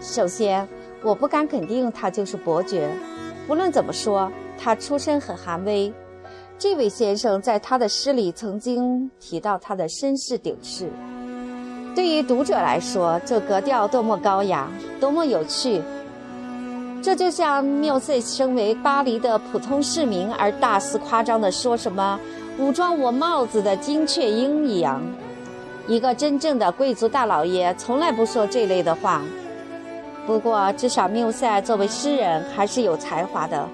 [0.00, 0.66] 首先，
[1.02, 2.88] 我不敢肯定他就是伯爵。
[3.46, 5.92] 不论怎么说，他出身很寒微。
[6.58, 10.88] 这位先生在他的诗里曾经提到他的身世顶事。
[11.94, 15.82] 对于读者来说，这格调多么高雅，多么有趣。
[17.02, 22.20] 这就像缪塞身为巴黎的普通市民而大肆夸张地说什么
[22.58, 25.02] “武装我帽子的金雀鹰”一样，
[25.88, 29.22] 一个真正的贵族大老爷从来不说这类的话。
[30.26, 33.66] 不过，至少缪塞作为诗人还是有才华的。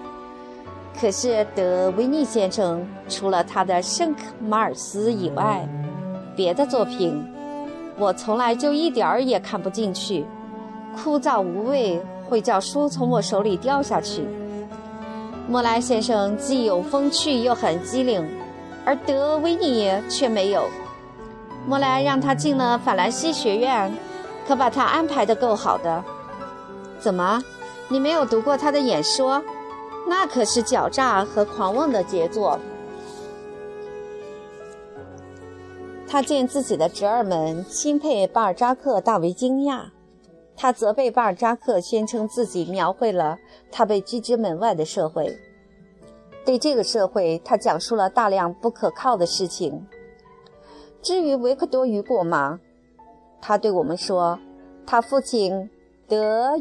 [0.99, 5.69] 可是德维尼先生除了他的《圣克马尔斯》以外，
[6.37, 7.23] 别的作品
[7.99, 10.25] 我从来就一点儿也看不进去，
[10.97, 14.27] 枯燥无味，会叫书从我手里掉下去。
[15.49, 18.27] 莫莱先生既有风趣又很机灵，
[18.85, 20.69] 而德维尼却没有。
[21.67, 23.93] 莫莱让他进了法兰西学院，
[24.47, 26.05] 可把他安排的够好的。
[26.99, 27.43] 怎么，
[27.89, 29.43] 你没有读过他的演说？
[30.09, 32.59] 那可是狡诈和狂妄的杰作。
[36.09, 39.81] 他见自己的侄儿们钦佩巴尔扎克，大为惊讶。
[40.57, 43.39] 他责备巴尔扎克，宣称自己描绘了
[43.71, 45.39] 他被拒之门外的社会。
[46.45, 49.87] 对这个社会，他讲述了大量不可靠的事情。
[51.03, 52.59] 至于维克多·雨果嘛，
[53.41, 54.39] 他对我们说，
[54.87, 55.69] 他父亲
[56.09, 56.61] 德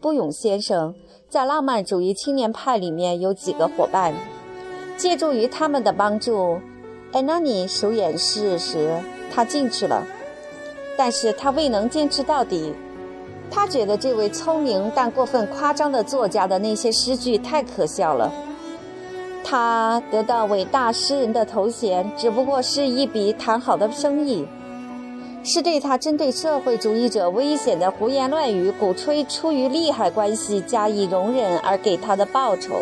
[0.00, 0.94] 布永先生。
[1.28, 4.12] 在浪漫主义青年派里面有几个伙伴，
[4.96, 6.58] 借助于他们的帮助，
[7.12, 8.98] 艾纳尼首演示时，
[9.32, 10.04] 他进去了，
[10.98, 12.74] 但是他未能坚持到底。
[13.50, 18.32] 他觉得这位聪明但过分夸张的作家的那些诗句太可笑了。
[19.42, 24.46] 他得到伟大诗人的头衔，只不过是一笔谈好的生意。
[25.42, 32.74] 是对他针对社会主义者危险的胡言乱语鼓吹，出于利害关系加以容忍而给他的报酬。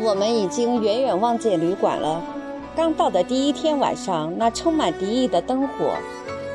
[0.00, 2.22] 我们已经远远望见旅馆了。
[2.76, 5.94] 刚到的第一天晚上，那充满敌意的灯火，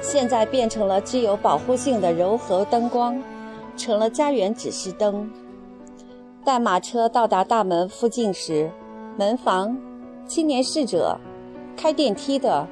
[0.10, 3.22] 现在变成了具有保护性的柔和灯光，
[3.76, 5.30] 成了家园指示灯。
[6.46, 8.72] 待马车到达大门附近时，
[9.18, 9.78] 门房、
[10.26, 11.20] 青年侍者。
[11.76, 12.66] 开电梯的，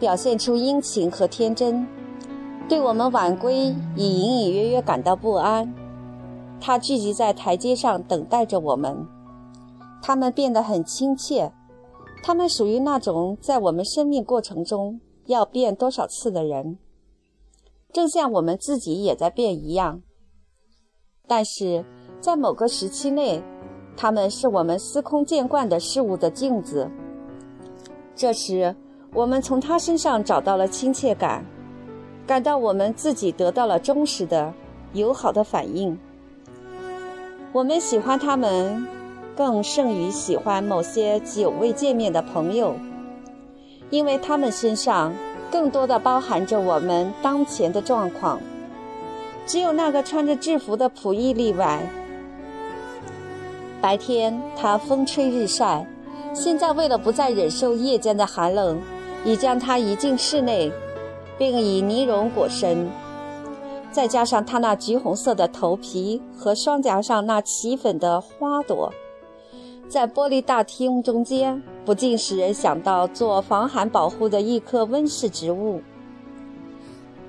[0.00, 1.86] 表现出殷勤和天真，
[2.66, 3.54] 对我们晚归
[3.94, 5.72] 已隐隐约约感到不安。
[6.58, 9.06] 他聚集在台阶上等待着我们，
[10.02, 11.52] 他们变得很亲切。
[12.22, 16.78] 他们属于那种在我们生命过程中要变多少次的人，
[17.92, 20.02] 正像我们自己也在变一样。
[21.26, 21.84] 但是
[22.20, 23.42] 在某个时期内，
[23.96, 26.90] 他们是我们司空见惯的事物的镜子。
[28.14, 28.74] 这时，
[29.12, 31.44] 我们从他身上找到了亲切感，
[32.26, 34.54] 感到我们自己得到了忠实的、
[34.92, 35.98] 友好的反应。
[37.52, 38.86] 我们喜欢他们，
[39.34, 42.74] 更胜于喜欢某些久未见面的朋友，
[43.90, 45.12] 因为他们身上
[45.50, 48.40] 更多的包含着我们当前的状况。
[49.46, 51.80] 只有那个穿着制服的仆役例外。
[53.80, 55.86] 白天，他风吹日晒。
[56.34, 58.78] 现在为了不再忍受夜间的寒冷，
[59.24, 60.70] 已将他移进室内，
[61.38, 62.88] 并以呢绒裹身。
[63.92, 68.92] 再加上他那橘红色的头皮和双颊上那起粉的花朵，
[69.88, 75.80] 在玻璃大厅中间，不禁使人想到做防寒保护的一棵温室植物。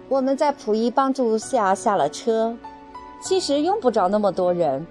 [0.10, 2.58] 我们在溥仪帮助下下了车，
[3.22, 4.86] 其实用不着那么多人，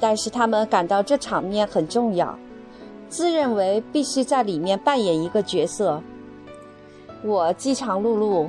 [0.00, 2.36] 但是他们感到这场面很重要。
[3.08, 6.02] 自认为必须在里面扮演一个角色。
[7.22, 8.48] 我饥肠辘辘，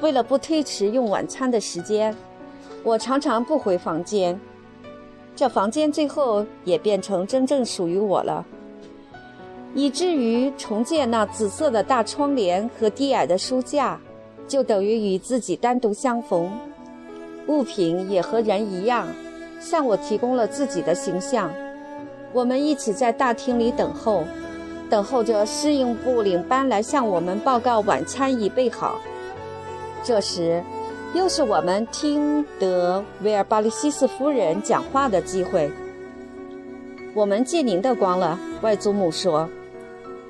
[0.00, 2.16] 为了不推迟用晚餐的时间，
[2.82, 4.40] 我常常不回房间。
[5.36, 8.44] 这房间最后也变成真正属于我了，
[9.74, 14.00] 以至于重建那紫色的大窗帘和低矮的书架，
[14.46, 16.50] 就等于与自己单独相逢。
[17.48, 19.08] 物品也和人一样，
[19.60, 21.52] 向我提供了自己的形象。
[22.32, 24.22] 我们一起在大厅里等候，
[24.88, 29.00] 等候着侍应部领班来向我们报告晚餐已备好。
[30.02, 30.62] 这时，
[31.14, 35.70] 又是我们听得维尔巴利西斯夫人讲话的机会。
[37.14, 39.48] 我们借您的光了，外祖母说。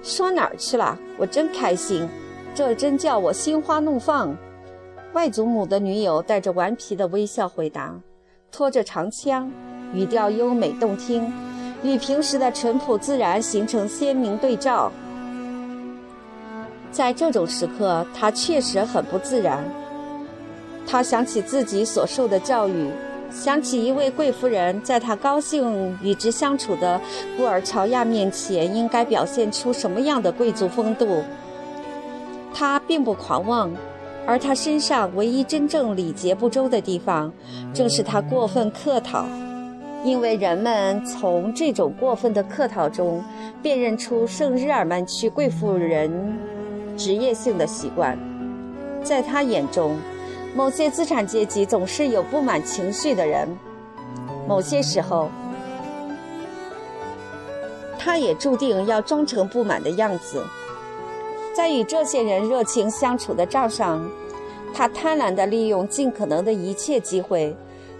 [0.03, 0.99] 说哪儿去了？
[1.17, 2.07] 我真开心，
[2.55, 4.37] 这真叫我心花怒放。
[5.15, 7.99] 外祖母的女友带着顽皮的微笑回答，
[8.53, 9.51] 拖着长枪，
[9.95, 11.33] 语调优美动听。
[11.83, 14.93] 与平时的淳朴自然形成鲜明对照。
[16.93, 19.65] 在这种时刻，他确实很不自然。
[20.87, 22.89] 他想起自己所受的教育，
[23.31, 27.01] 想起一位贵夫人在他高兴与之相处的
[27.37, 31.23] 布尔乔亚面前应该表现出什么样的贵族风度。
[32.53, 33.71] 他并不狂妄，
[34.27, 37.33] 而他身上唯一真正礼节不周的地方，
[37.73, 39.27] 正是他过分客套。
[40.05, 43.25] 因为人们从这种过分的客套中
[43.63, 46.39] 辨认出圣日耳曼区贵妇人
[46.95, 48.19] 职业性的习惯，
[49.03, 49.97] 在他眼中，
[50.55, 53.49] 某些资产阶级总是有不满情绪的人，
[54.47, 55.29] 某些时候，
[57.99, 60.45] 他也注定要装成不满的样子。
[61.53, 64.09] 在与这些人热情相处的账上，
[64.73, 67.57] 他贪婪地利用尽可能的一切机会，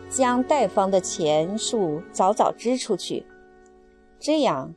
[0.09, 3.27] 将贷方的钱数早早支出去，
[4.21, 4.73] 这样。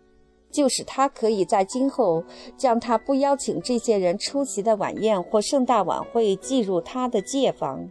[0.50, 2.24] 就使他可以在今后
[2.56, 7.88] 将他不邀请这些人出席的晚宴或盛大晚会记入他的戒房。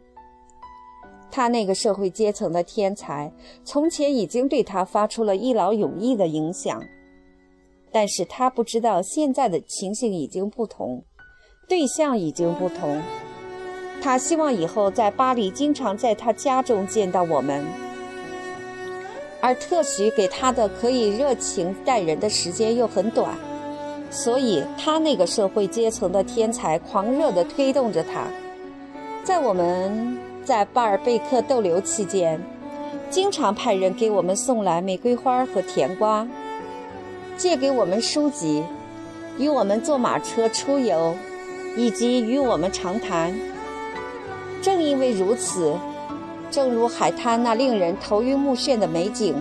[1.30, 3.30] 他那个社会阶层的天才，
[3.62, 6.82] 从前已经对他发出了一劳永逸的影响，
[7.92, 11.02] 但是他不知道现在的情形已经不同，
[11.68, 13.02] 对象已经不同。
[14.00, 17.85] 他希望以后在巴黎经常在他家中见到我们。
[19.46, 23.32] 而特许给他的可以热情待人的时间又很短，
[24.10, 28.24] 所以他那个社会阶层的天才狂热地推动着他。
[29.22, 32.40] 在我们在巴尔贝克逗留期间，
[33.08, 36.26] 经常派人给我们送来玫瑰花和甜瓜，
[37.36, 38.64] 借给我们书籍，
[39.38, 41.14] 与我们坐马车出游，
[41.76, 43.32] 以及与我们长谈。
[44.60, 45.72] 正因为如此。
[46.50, 49.34] 正如海滩那令人头晕目眩的美景，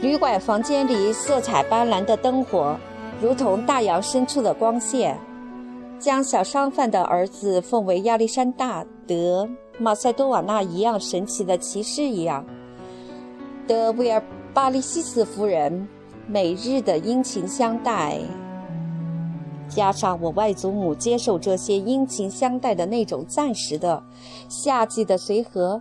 [0.00, 2.76] 旅馆房间里色彩斑斓的灯火，
[3.20, 5.18] 如同大洋深处的光线，
[5.98, 9.48] 将小商贩的儿子奉为亚历山大德
[9.78, 12.44] 马塞多瓦纳一样神奇的骑士一样，
[13.66, 14.22] 德维尔
[14.54, 15.88] 巴利西斯夫人
[16.26, 18.18] 每日的殷勤相待，
[19.68, 24.02] 加上我外祖母接受这些殷勤相待的那种暂时的
[24.48, 25.80] 夏季的随和。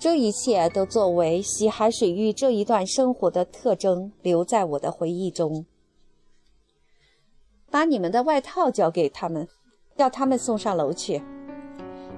[0.00, 5.66] 这一切都作为西海水域这一段生活的特征，留在我的回忆中。
[7.70, 9.46] 把你们的外套交给他们，
[9.98, 11.20] 叫他们送上楼去。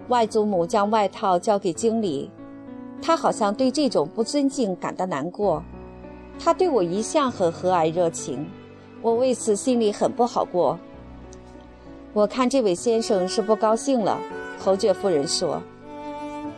[0.06, 2.30] 外祖母将外套交给经理，
[3.02, 5.60] 他好像对这种不尊敬感到难过。
[6.38, 8.48] 他对我一向很和蔼热情，
[9.02, 10.78] 我为此心里很不好过。
[12.12, 14.20] 我看这位先生是不高兴了，
[14.56, 15.60] 侯爵夫人说。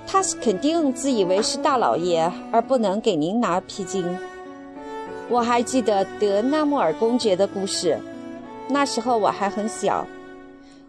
[0.07, 4.05] 他是肯定自以为是大老爷，而不能给您拿披巾。
[5.29, 7.99] 我还记得德纳莫尔公爵的故事，
[8.69, 10.07] 那时候我还很小。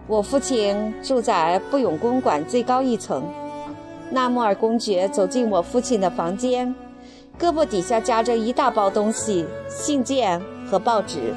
[0.08, 3.24] 我父亲住在布永公馆最高一层。
[4.12, 6.76] 纳莫尔公爵走进我父亲的房间，
[7.40, 10.40] 胳膊底下夹着一大包东西，信件
[10.70, 11.34] 和报纸。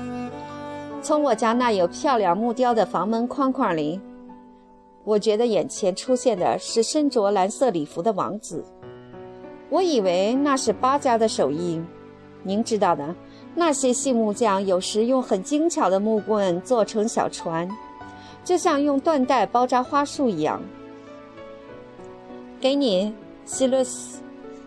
[1.00, 3.98] 从我家那有漂亮木雕的房门框框里。
[5.08, 8.62] 我觉得眼前出现的是身着蓝色礼服的王子，
[9.70, 11.80] 我以为那是巴家的手艺。
[12.42, 13.14] 您知道的，
[13.54, 17.66] 那些细木匠有时用很精巧的木棍做成小船，
[18.44, 20.60] 就像用缎带包扎花束一样。
[22.60, 23.10] 给你，
[23.46, 24.20] 希勒斯，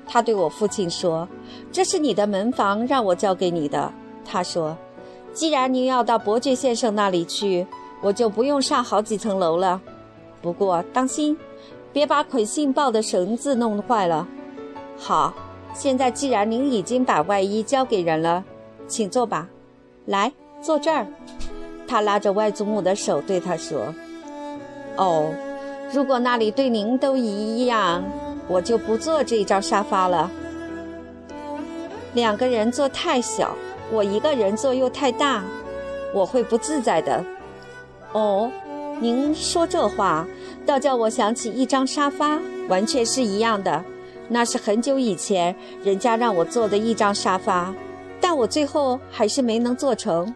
[0.07, 1.29] 他对我父亲说
[1.71, 3.93] ：“这是你的门房，让我交给你的。”
[4.25, 4.75] 他说
[5.33, 7.67] ：“既然您要到伯爵先生那里去，
[8.01, 9.79] 我就不用上好几层楼了。”
[10.41, 11.37] 不过当心，
[11.93, 14.27] 别把捆信报的绳子弄坏了。
[14.97, 15.33] 好，
[15.73, 18.43] 现在既然您已经把外衣交给人了，
[18.87, 19.47] 请坐吧。
[20.05, 20.31] 来，
[20.61, 21.05] 坐这儿。
[21.87, 23.93] 他拉着外祖母的手对他说
[24.97, 25.31] ：“哦，
[25.93, 28.03] 如果那里对您都一样，
[28.47, 30.31] 我就不坐这张沙发了。
[32.13, 33.55] 两个人坐太小，
[33.91, 35.43] 我一个人坐又太大，
[36.13, 37.23] 我会不自在的。
[38.13, 38.49] 哦。”
[39.01, 40.27] 您说这话，
[40.63, 42.39] 倒叫我想起一张沙发，
[42.69, 43.83] 完全是一样的。
[44.29, 47.73] 那是很久以前人家让我做的一张沙发，
[48.21, 50.31] 但我最后还是没能做成，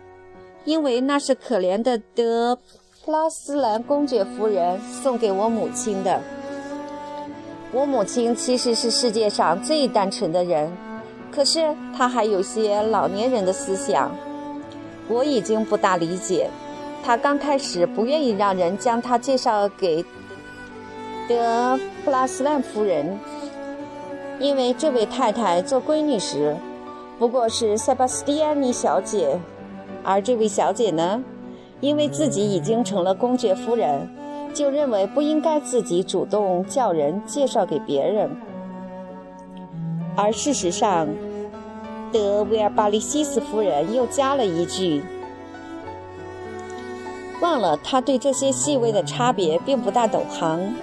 [0.64, 2.58] 因为那是可怜的德
[3.04, 6.20] 普拉斯兰公爵夫人送给我母亲的。
[7.72, 10.76] 我母亲其实是世界上最单纯的人，
[11.32, 14.10] 可是她还有些老年人的思想，
[15.08, 16.50] 我已经不大理解。
[17.06, 20.04] 他刚开始不愿意让人将他介绍给
[21.30, 23.20] 德普拉斯兰夫人，
[24.40, 26.58] 因为这位太太做闺女时
[27.20, 29.40] 不过是塞巴斯蒂安妮小姐，
[30.04, 31.24] 而这位小姐呢，
[31.80, 34.10] 因为自己已经成了公爵夫人，
[34.52, 38.28] 就认为不应该自己主动叫人介绍给别人。
[40.16, 41.08] 而事实上，
[42.12, 45.04] 德维尔巴利西斯夫人又加了一句。
[47.42, 50.74] 忘了，他对这些细微的差别并不大懂行。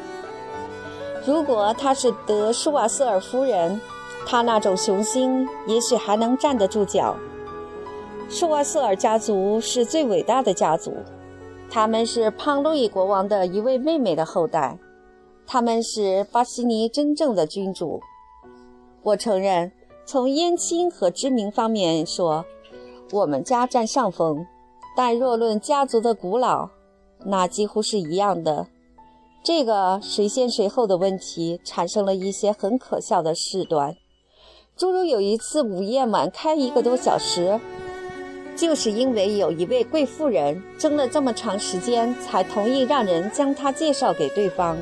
[1.27, 3.81] 如果他是德舒瓦瑟尔夫人，
[4.27, 7.17] 他那种雄心也许还能站得住脚。
[8.29, 10.95] 舒瓦瑟尔家族是最伟大的家族，
[11.71, 14.79] 他们是胖路易国王的一位妹妹的后代。
[15.47, 18.01] 他们是巴西尼真正的君主。
[19.03, 19.71] 我承认，
[20.07, 22.45] 从姻亲和知名方面说，
[23.11, 24.47] 我们家占上风。
[24.97, 26.69] 但若论家族的古老，
[27.25, 28.67] 那几乎是一样的。
[29.45, 33.97] 这个谁先谁后的问题，产生了一些很可笑的事端，
[34.77, 37.59] 诸如有一次午夜晚开一个多小时，
[38.55, 44.77] 就是因为有一位贵妇人争了这么长时间，才同意让人将她介绍给对方。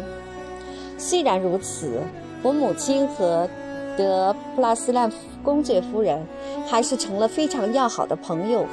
[0.98, 2.02] 虽然如此，
[2.42, 3.48] 我母亲和
[3.96, 5.11] 德普拉斯兰
[5.42, 6.26] 公爵夫人
[6.66, 8.66] 还是成了非常要好的朋友。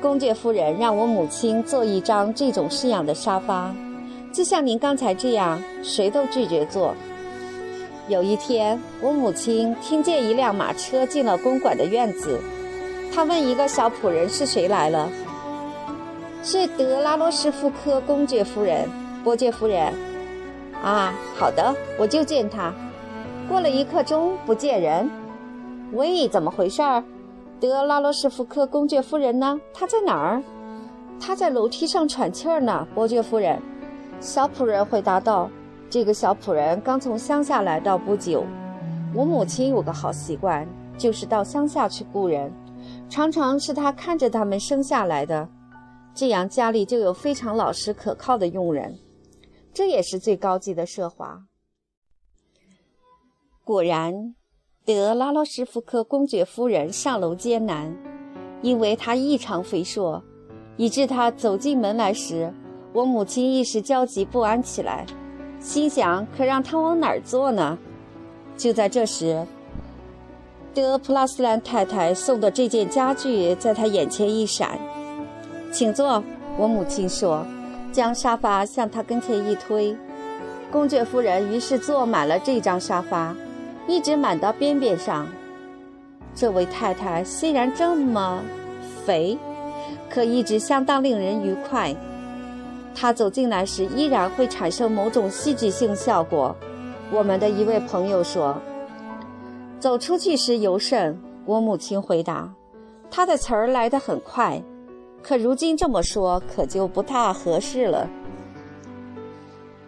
[0.00, 3.74] 公爵夫人让我母亲坐一张这种式样的沙发，
[4.32, 6.94] 就像您刚才这样，谁都拒绝坐。
[8.08, 12.40] 有一天，我母亲听见一辆马车进了公馆的院子，
[13.14, 15.08] 她问一个小仆人是谁来了。
[16.42, 18.88] 是德拉罗什福科公爵夫人、
[19.22, 19.92] 伯爵夫人。
[20.82, 22.72] 啊，好的，我就见他。
[23.48, 25.10] 过了一刻钟不见人，
[25.92, 27.04] 喂，怎么回事儿？
[27.60, 29.60] 德拉罗什福克公爵夫人呢？
[29.74, 30.42] 她在哪儿？
[31.20, 32.88] 她在楼梯上喘气儿呢。
[32.94, 33.60] 伯爵夫人，
[34.18, 35.50] 小仆人回答道
[35.90, 38.46] ：“这个小仆人刚从乡下来到不久。
[39.14, 42.50] 我母亲有个好习惯，就是到乡下去雇人，
[43.10, 45.46] 常常是她看着他们生下来的，
[46.14, 48.98] 这样家里就有非常老实可靠的佣人。
[49.74, 51.42] 这也是最高级的奢华。
[53.62, 54.34] 果然。”
[54.86, 57.94] 德拉洛什福克公爵夫人上楼艰难，
[58.62, 60.22] 因为她异常肥硕，
[60.78, 62.52] 以致她走进门来时，
[62.94, 65.04] 我母亲一时焦急不安起来，
[65.60, 67.78] 心想：可让她往哪儿坐呢？
[68.56, 69.46] 就在这时，
[70.74, 74.78] 德普拉斯兰太太送的这件家具在她眼前一闪，
[75.70, 76.24] 请坐。
[76.56, 77.46] 我母亲说，
[77.92, 79.94] 将沙发向她跟前一推，
[80.72, 83.36] 公爵夫人于是坐满了这张沙发。
[83.90, 85.26] 一直满到边边上。
[86.32, 88.40] 这位太太虽然这么
[89.04, 89.36] 肥，
[90.08, 91.94] 可一直相当令人愉快。
[92.94, 96.54] 她走进来时依然会产生某种戏剧性效果。
[97.10, 98.56] 我们的一位朋友说
[99.80, 102.48] ：“走出去时尤甚。”我母亲回答
[103.10, 104.62] ：“他的词儿来得很快，
[105.20, 108.08] 可如今这么说可就不大合适了。”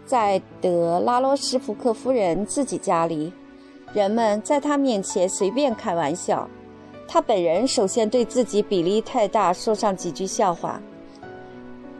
[0.04, 3.32] 在德拉罗什福克夫人自己家里。
[3.92, 6.48] 人们在他面前随便开玩笑，
[7.06, 10.80] 他本人首先对自己比例太大说上几句笑话。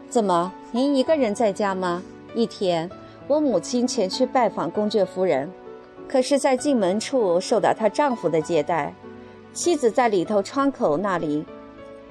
[0.09, 2.01] 怎么，您一个人在家吗？
[2.33, 2.89] 一天，
[3.27, 5.47] 我母亲前去拜访公爵夫人，
[6.07, 8.91] 可是，在进门处受到她丈夫的接待，
[9.53, 11.45] 妻子在里头窗口那里，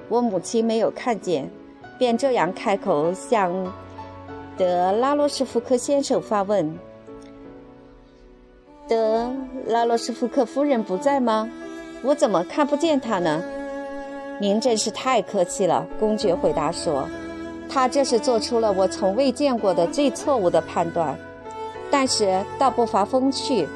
[0.07, 1.49] 我母亲没有看见，
[1.97, 3.51] 便这样开口向
[4.57, 6.73] 德拉罗什福克先生发问。
[8.87, 9.31] 德
[9.67, 11.49] 拉洛什福克夫人不在吗？
[12.03, 13.41] 我怎么看不见她呢？
[14.41, 17.07] 您真是太客气了，公爵回答说
[17.69, 21.17] ：“她这是做出了我从未见过的最错误的判断，
[21.89, 23.67] 但是倒不乏风趣。”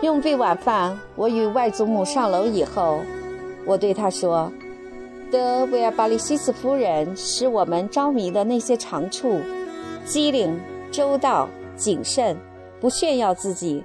[0.00, 3.00] 用毕晚饭，我与外祖母上楼以后，
[3.66, 4.50] 我对她说
[5.30, 9.38] ：“德维尔巴利西斯夫人使我们着迷的那些长处，
[10.06, 10.58] 机灵、
[10.90, 11.46] 周到、
[11.76, 12.34] 谨慎。”
[12.80, 13.82] 不炫耀自己，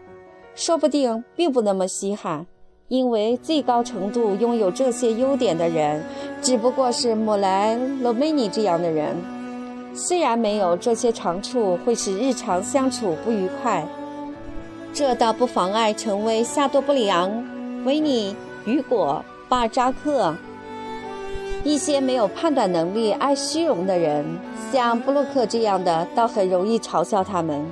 [0.54, 2.46] 说不定并不那么稀罕，
[2.88, 6.04] 因为最高程度拥有这些优点的人，
[6.42, 9.16] 只不过是莫莱罗梅尼这样的人。
[9.94, 13.86] 虽然没有这些长处会使日常相处不愉快，
[14.94, 17.32] 这倒不妨碍成为夏多布里昂、
[17.86, 18.36] 维尼、
[18.66, 20.34] 雨果、巴尔扎克
[21.64, 24.26] 一些没有判断能力、爱虚荣的人。
[24.72, 27.66] 像布洛克这样的，倒很容易嘲笑他们。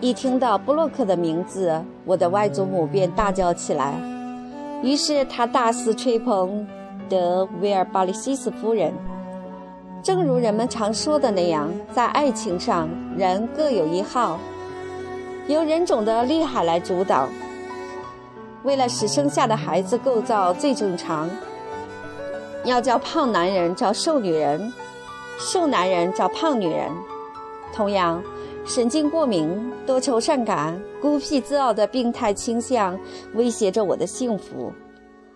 [0.00, 3.94] 一听到布洛克的名字，我的外祖母便大叫起来。
[4.82, 6.66] 于是他大肆吹捧
[7.08, 8.92] 德维尔巴利西斯夫人。
[10.02, 12.86] 正如人们常说的那样，在爱情上，
[13.16, 14.38] 人各有一好，
[15.48, 17.26] 由人种的厉害来主导。
[18.64, 21.30] 为了使生下的孩子构造最正常，
[22.64, 24.70] 要叫胖男人找瘦女人，
[25.38, 26.90] 瘦男人找胖女人。
[27.72, 28.22] 同样。
[28.66, 32.98] 神经过敏、多愁善感、孤僻自傲的病态倾向
[33.34, 34.72] 威胁着我的幸福，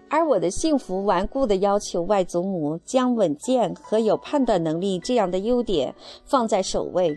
[0.08, 7.16] 而我的幸福顽固地要求外祖母将稳健和有判断能力这样的优点放在首位。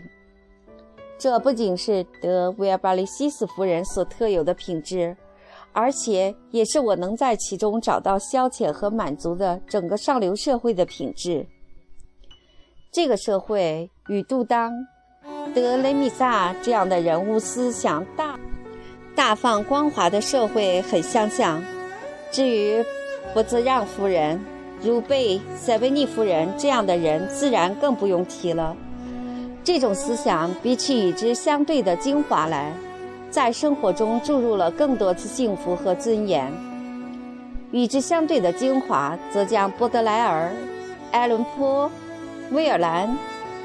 [1.16, 5.16] 这不仅是德维尔巴利西斯夫人所特有的品质，
[5.72, 11.46] 而且也是我能在其中找到消遣和满足的整个上流社会的品质。
[12.92, 14.70] 这个社会与杜当。
[15.54, 18.38] 德雷米萨这样的人物思想大
[19.14, 21.62] 大放光华的社会很相像。
[22.30, 22.84] 至于
[23.34, 24.40] 伯兹让夫人、
[24.82, 28.76] 如贝塞维尼夫人这样的人，自然更不用提了。
[29.62, 32.72] 这种思想比起与之相对的精华来，
[33.30, 36.50] 在生活中注入了更多次幸福和尊严；
[37.70, 40.50] 与之相对的精华，则将波德莱尔、
[41.12, 41.90] 埃伦坡、
[42.50, 43.14] 威尔兰。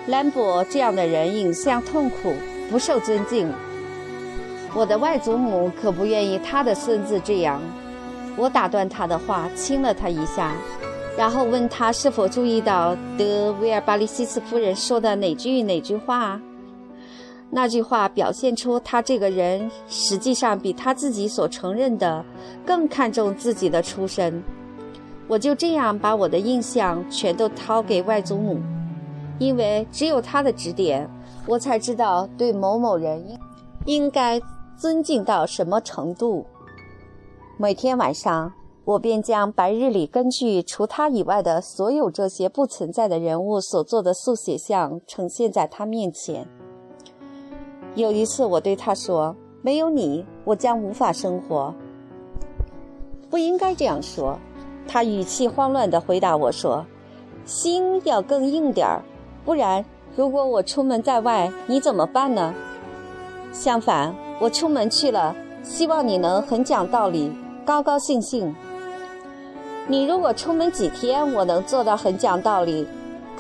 [0.08, 2.34] 兰博这样的人影像痛苦，
[2.72, 3.52] 不受尊敬。
[4.74, 7.62] 我的外祖母可不愿意他的孙子这样。
[8.38, 10.56] 我打断他的话，亲了他一下，
[11.18, 16.40] 然后问他是否注意到德维尔巴利西斯夫人说的哪句哪句话。
[17.50, 22.24] 那句话表现出他这个人实际上比他自己所承认的
[22.66, 24.42] 更看重自己的出身。
[25.28, 28.62] 我就这样把我的印象全都掏给外祖母。
[29.40, 31.10] 因为只有他的指点，
[31.48, 33.38] 我才知道对某某人应
[33.86, 34.42] 应该
[34.76, 36.46] 尊敬到什么程度。
[37.58, 38.52] 每天晚上，
[38.84, 46.48] 我便将白日里根据除他以外的所有这些不存在的人物所做的速写像呈现在他面前。
[47.96, 51.74] 有一次，我对他说：“没有你，我将无法生活。”
[53.30, 54.38] 不应该这样说，
[54.88, 56.86] 他语气慌乱地回答我说
[57.46, 59.04] ：“心要更硬点儿。”
[59.48, 59.86] 不然，
[60.18, 62.54] 如果我出门在外，你怎么办呢？
[63.54, 65.34] 相反，我出门去了，
[65.64, 67.32] 希望你能很讲道理，
[67.64, 68.54] 高高兴兴。
[69.88, 72.86] 你如果出门几天，我能做到很讲道理，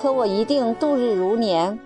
[0.01, 1.77] 可我一定度日如年。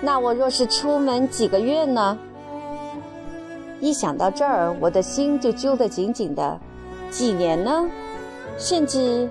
[0.00, 2.18] 那我若是出门几个月呢？
[3.80, 6.58] 一想到这儿，我的心就揪得紧紧的。
[7.08, 7.88] 几年呢？
[8.58, 9.30] 甚至，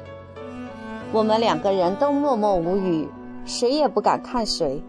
[1.11, 3.05] 我们两个人都默默无语。
[3.45, 4.83] 谁也不敢看谁，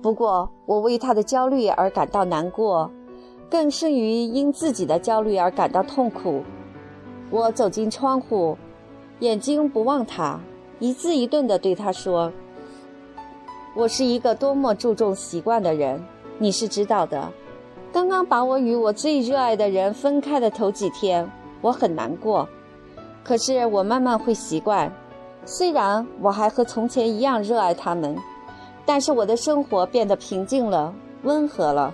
[0.00, 2.90] 不过我为他的焦虑而感到难过，
[3.50, 6.42] 更甚于因自己的焦虑而感到痛苦。
[7.30, 8.56] 我走进窗户，
[9.18, 10.38] 眼睛不望他，
[10.78, 12.32] 一字一顿地对他说
[13.74, 16.00] ：“我是一个多么注重习惯的人，
[16.38, 17.32] 你是知道的。
[17.92, 21.28] 刚刚把我与我最热爱的人分开的头几天，
[21.60, 22.48] 我很难过，
[23.24, 24.90] 可是我慢慢会习惯。”
[25.44, 28.16] 虽然我还和从前一样热爱他们，
[28.86, 31.92] 但是我的生活变得平静了、温和了。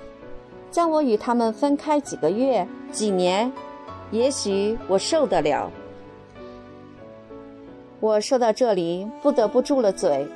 [0.70, 3.50] 将我与他们分开几个月、几年，
[4.10, 5.70] 也许我受得了。
[8.00, 10.26] 我说到这里，不得不住了嘴，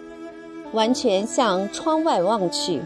[0.72, 2.80] 完全向窗外望去。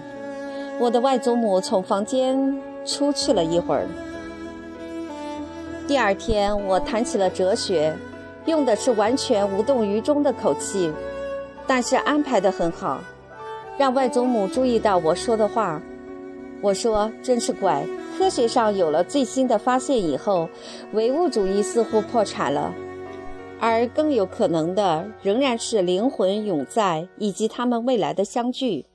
[0.80, 3.86] 我的外祖母从房间出去了一会儿。
[5.86, 7.94] 第二天，我谈起了哲学。
[8.46, 10.92] 用的是完全无动于衷的口气，
[11.66, 13.00] 但是安排得很好，
[13.78, 15.80] 让外祖母注意到我说的话。
[16.60, 17.84] 我说：“真是怪，
[18.16, 20.48] 科学上有了最新的发现以后，
[20.92, 22.72] 唯物主义似乎破产了，
[23.60, 28.86] 而更有可能的仍然是灵魂永在以及他们未来的相聚。”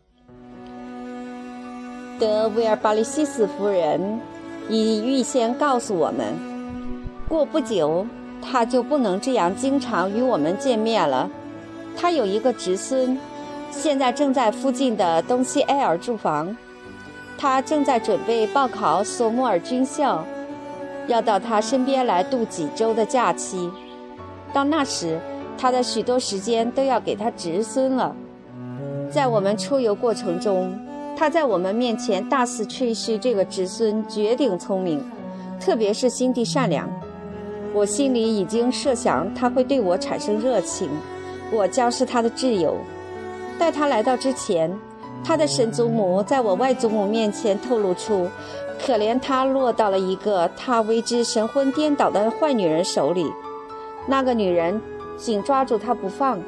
[2.20, 4.20] 德维尔巴利西斯夫人
[4.68, 6.34] 已预先告诉我们，
[7.28, 8.06] 过不久。
[8.42, 11.30] 他就不能这样经常与我们见面了。
[11.96, 13.18] 他有一个侄孙，
[13.72, 16.56] 现在正在附近的东西埃尔住房。
[17.38, 20.26] 他正在准备报考索莫尔军校，
[21.08, 23.70] 要到他身边来度几周的假期。
[24.52, 25.20] 到那时，
[25.58, 28.16] 他的许多时间都要给他侄孙了。
[29.10, 30.78] 在我们出游过程中，
[31.18, 35.04] 他在我们面前大肆吹嘘这个侄孙绝顶聪明，
[35.60, 36.90] 特别是心地善良。
[37.74, 40.90] 我心里已经设想他会对我产生热情，
[41.52, 42.76] 我将是他的挚友。
[43.58, 44.74] 待他来到之前，
[45.24, 48.28] 他的神祖母在我外祖母面前透露出，
[48.84, 53.32] 可怜他落到了一个他为之神魂颠倒的坏女人手里，
[54.08, 54.82] 那个女人
[55.18, 56.40] 紧抓住他不放。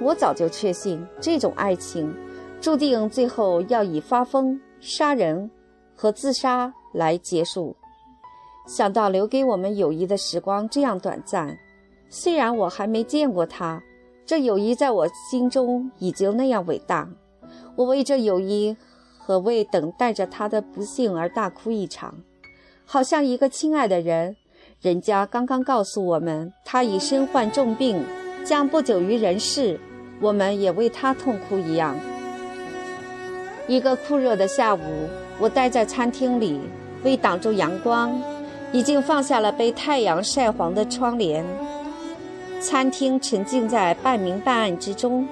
[0.00, 2.14] 我早就确信，这种爱情
[2.60, 5.50] 注定最后要以发疯、杀人
[5.96, 7.74] 和自杀来结束。
[8.68, 11.58] 想到留给我们友谊的时光这样短暂，
[12.10, 13.82] 虽然我还没见过他，
[14.26, 17.08] 这友谊在我心中已经那样伟大。
[17.76, 18.76] 我为这友谊
[19.16, 22.14] 和为等待着他的不幸而大哭一场，
[22.84, 24.36] 好像一个亲爱的人，
[24.82, 28.04] 人家刚刚告诉我们他已身患重病，
[28.44, 29.80] 将不久于人世，
[30.20, 31.96] 我们也为他痛哭一样。
[33.66, 34.80] 一个酷热的下午，
[35.40, 36.60] 我待在餐厅里，
[37.02, 38.12] 为挡住阳光。
[38.72, 41.44] 已经放下了被太阳晒黄的窗帘，
[42.60, 45.26] 餐厅沉浸在半明半暗之中。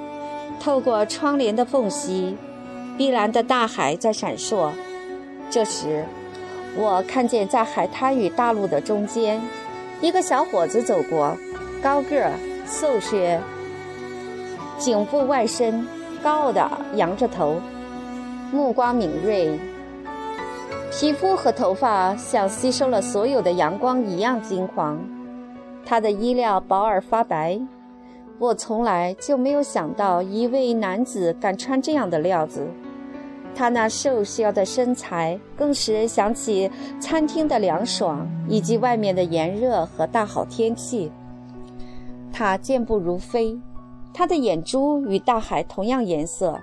[0.58, 2.34] 透过窗帘的缝隙，
[2.96, 4.70] 碧蓝的大海在闪烁。
[5.50, 6.04] 这时，
[6.74, 9.40] 我看见在海滩与大陆的中间，
[10.00, 11.36] 一个小伙子走过，
[11.82, 12.32] 高个儿、
[12.66, 13.38] 瘦削，
[14.78, 15.86] 颈部外伸，
[16.22, 17.60] 高傲的扬着头，
[18.50, 19.58] 目光敏锐，
[20.98, 24.98] 皮肤和头发像吸收了所有的阳光一样金黄。
[25.84, 27.60] 他的衣料薄而发白。
[28.38, 32.66] 我从来就没有想到一位男子敢穿这样的料子。
[33.54, 41.12] 他那瘦削的身材，更使人想起餐厅的凉爽，以及外面的炎热和大好天气。
[42.32, 43.54] 他健步如飞，
[44.14, 46.58] 他的眼珠与大海同样颜色，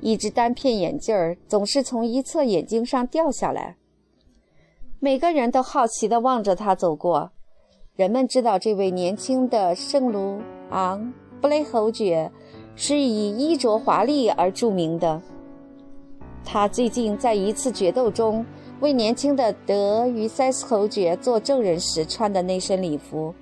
[0.00, 3.76] 一只单片眼镜儿总是从一侧眼睛上掉下来。
[4.98, 7.32] 每个人都好奇地望着他走过。
[7.96, 10.40] 人们知道这位年轻的圣卢。
[10.70, 12.30] 昂布雷侯爵
[12.76, 15.20] 是以衣着华丽而著名的。
[16.44, 18.46] 他最近在一次决斗中
[18.80, 23.34] 为年轻的德于塞斯侯爵做证人时穿的那身礼服，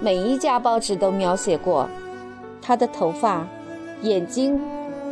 [0.00, 1.88] 每一家报纸都描写过。
[2.60, 3.46] 他的头发、
[4.02, 4.60] 眼睛、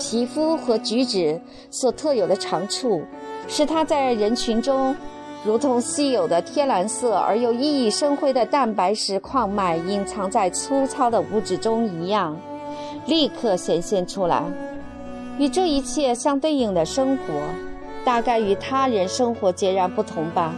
[0.01, 1.40] 皮肤和举止
[1.70, 3.03] 所特有的长处，
[3.46, 4.96] 使他在人群中。
[5.42, 12.36] 如同稀有的天蓝色而又熠熠生辉的蛋白石矿脉隐藏在粗糙的物质中一样，
[13.07, 14.42] 立刻显现出来。
[15.38, 17.22] 与这一切相对应的生活，
[18.05, 20.55] 大概与他人生活截然不同吧。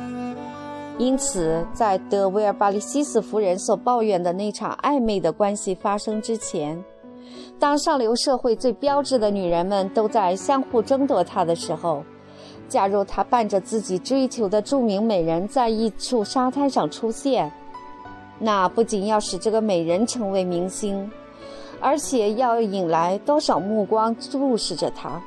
[0.99, 6.84] 因此，在德维尔巴利西斯夫人所抱怨的那场暧昧的关系发生之前，
[7.62, 12.02] 当上流社会最标致的女人们都在相互争夺他的时候。
[12.68, 17.52] 假如他伴着自己追求的著名美人在一处沙滩上出现，
[18.40, 21.08] 那不仅要使这个美人成为明星，
[21.80, 25.22] 而且要引来多少目光注视着他，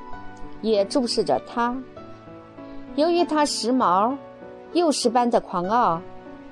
[0.62, 1.74] 也注视着他。
[2.96, 4.14] 由于他时髦、
[4.74, 6.02] 幼时般的狂傲，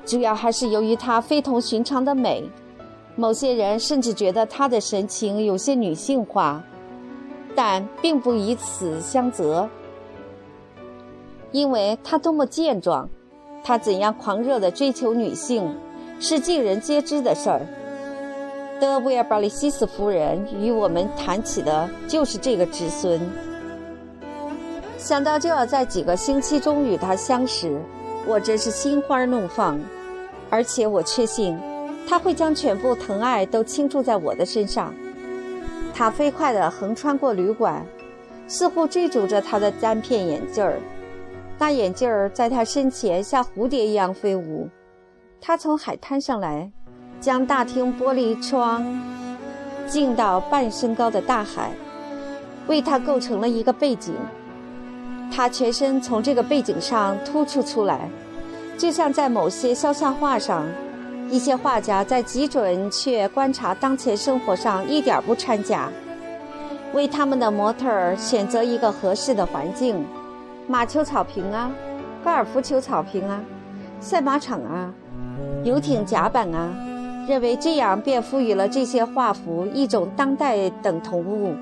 [0.06, 2.50] 主要还是由于他非同寻常的美。
[3.16, 6.64] 某些人甚至觉得他的神情有些女性化，
[7.56, 9.70] 但并不以此相责。
[11.52, 13.08] 因为他多么健壮，
[13.64, 15.76] 他怎样狂热地追求女性，
[16.20, 17.62] 是尽人皆知的事儿。
[18.80, 23.22] 德维尔巴利西斯夫人与我们谈起的就是这个侄孙。
[24.98, 27.80] 想到就要在几个星期中与他相识，
[28.26, 29.80] 我真是心花怒放，
[30.50, 31.58] 而且我确信，
[32.08, 34.94] 他会将全部疼爱都倾注在我的身上。
[35.94, 37.86] 他飞快地横穿过旅馆，
[38.48, 40.80] 似乎追逐着他的单片眼镜儿。
[41.60, 44.68] 那眼镜儿在他身前像蝴蝶一样飞舞。
[45.40, 46.72] 他从海滩上来，
[47.22, 49.02] 将大厅玻璃窗
[49.88, 51.72] 浸到半身高的大海，
[52.68, 54.14] 为他构成了一个背景。
[55.32, 58.10] 他全身从这个背景上突出出来，
[58.78, 60.66] 就像在某些肖像画上，
[61.34, 65.90] 一些画家在极准确观察当前生活上一点不掺假，
[66.94, 70.06] 为他们的模特儿选择一个合适的环境。
[70.68, 71.72] 马球草坪啊，
[72.24, 73.42] 高尔夫球草坪啊，
[74.00, 74.94] 赛马场啊，
[75.64, 76.72] 游艇甲板啊，
[77.28, 81.56] 认为这样便赋予了这些画幅一种当代等同物，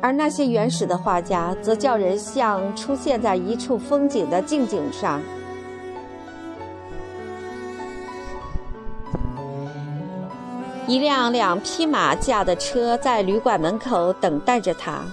[0.00, 5.20] 而那些原始的画家则叫人像出现在一处风景的静景上。
[10.88, 15.04] 一辆两匹马驾的车在旅馆门口等待着他。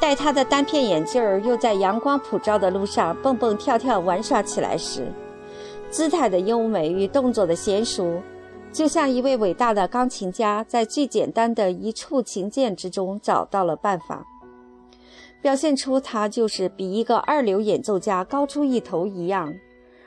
[0.00, 5.06] 戴他的单片眼镜儿又在阳光普照的路上蹦蹦跳跳玩耍起来时，
[5.88, 8.20] 姿态的优美与动作的娴熟，
[8.72, 14.26] 就像一位伟大的钢琴家在最简单的一处琴键之中找到了办法，
[15.40, 19.54] 表现出他就是比一个二流演奏家高出一头一样，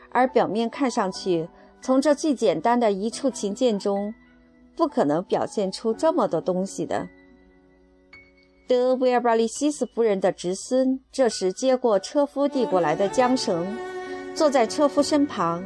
[0.09, 1.47] 而表面看上去，
[1.81, 4.13] 从这最简单的一处琴键中，
[4.75, 7.07] 不可能表现出这么多东西的。
[8.67, 13.67] 德维尔巴利西斯夫人的侄孙这时接过车夫递过来的缰绳，
[14.33, 15.63] 坐在车夫身旁，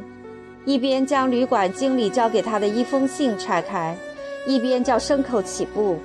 [0.66, 3.96] 一边将旅馆经理交给他的一封信拆开，
[4.48, 5.98] 一边叫牲口起步。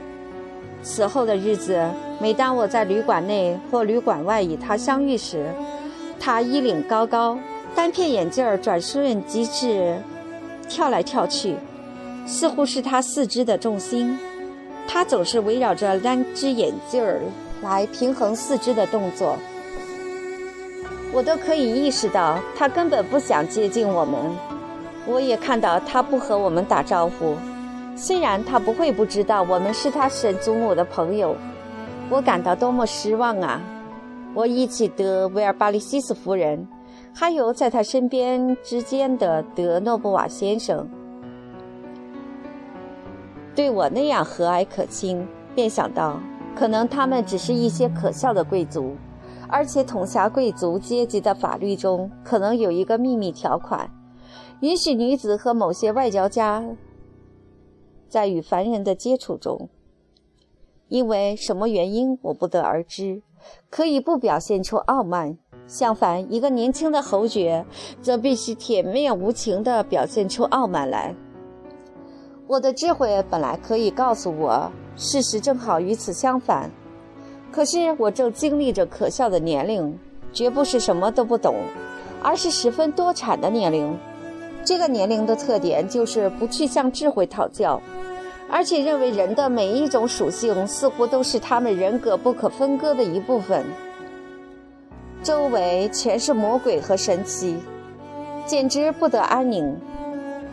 [0.82, 1.82] 此后的日子，
[2.20, 5.46] 每当我在旅馆内或旅馆外与他相遇时，
[6.20, 7.38] 他衣领高高，
[7.74, 9.96] 单片眼镜转瞬即至，
[10.68, 11.56] 跳来跳去，
[12.26, 14.18] 似乎是他四肢的重心。
[14.88, 17.20] 他总是围绕着单只眼镜儿
[17.62, 19.36] 来平衡四肢的动作，
[21.12, 24.20] 我都可以意识到他根本不想接近我们。
[25.06, 27.36] 我也看到他不和我们打招呼，
[27.96, 31.36] 虽然他不会不知道我们是他神祖母的朋友。
[32.10, 33.60] 我感到多么失望啊！
[34.34, 36.66] 我忆起的维尔巴利西斯夫人，
[37.14, 40.88] 还有在他身边之间的德诺布瓦先生，
[43.54, 46.18] 对我那样和蔼可亲，便想到，
[46.56, 48.96] 可能他们只是一些可笑的贵族，
[49.48, 53.90] 而且统辖贵族阶级的法律中可能有一个秘密条款，
[54.60, 56.64] 允许女子和某些外交家
[58.08, 59.68] 在与凡人的接触中。
[60.88, 63.22] 因为什么原因，我不得而知。
[63.70, 65.36] 可以不表现出傲慢，
[65.66, 67.66] 相反，一个年轻的侯爵
[68.00, 71.14] 则必须铁面无情地表现出傲慢来。
[72.52, 76.70] 我的智慧本来可以告诉我，事实正好与此相反。
[77.50, 79.98] 可是我正经历着可笑的年龄，
[80.34, 81.54] 绝不是什么都不懂，
[82.22, 83.98] 而是十分多产的年龄。
[84.66, 87.80] 这个年龄的特点就是不去向智慧讨教。
[88.50, 93.64] 而且认为人的每一种属性似乎都是他们人格不可分割的一部分。
[95.22, 97.56] 周围全是魔鬼和神奇，
[98.44, 99.74] 简直不得安宁。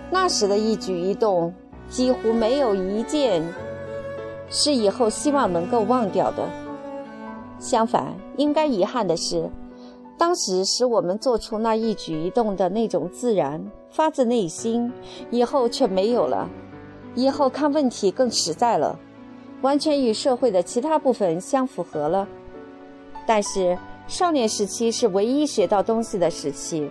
[0.10, 1.54] 那时的一举一动，
[1.89, 3.43] 几乎没有一件
[4.49, 6.47] 是以后希望能够忘掉的。
[7.59, 9.49] 相反，应该遗憾的是，
[10.17, 14.91] 当时使我们做出那一举一动的那种自然，发自内心，
[15.29, 16.47] 以后却没有了。
[17.15, 18.97] 以后看问题更实在了，
[19.61, 22.27] 完全与社会的其他部分相符合了。
[23.27, 23.77] 但是
[24.07, 26.89] 少年时期是唯一学到东西的时期。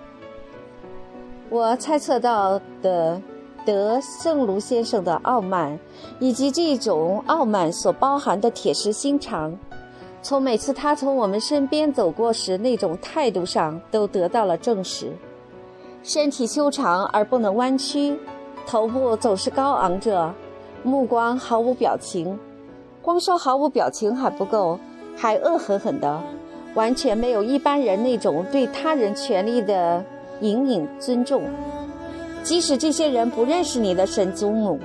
[1.48, 3.20] 我猜测到的
[3.68, 5.78] 德圣卢先生的傲慢，
[6.18, 9.54] 以及这种傲慢所包含的铁石心肠，
[10.22, 15.12] 从每次他从我们身边走过时那种态度上都得到了证实。
[16.02, 18.18] 身体修长而不能弯曲。
[18.66, 20.32] 头部总是高昂着，
[20.82, 22.38] 目光毫无表情。
[23.02, 24.80] 光说毫无表情还不够，
[25.14, 26.18] 还恶狠狠的，
[26.72, 30.02] 完全没有一般人那种对他人权利的
[30.40, 31.42] 隐隐尊重。
[32.48, 34.80] 即使这些人不认识你的神祖母，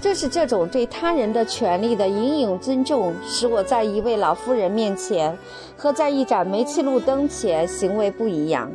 [0.00, 5.38] 正是这种对他人的权利的隐隐尊重，使我在一位老妇人面前
[5.76, 8.68] 和在一盏煤气路灯前行为不一样。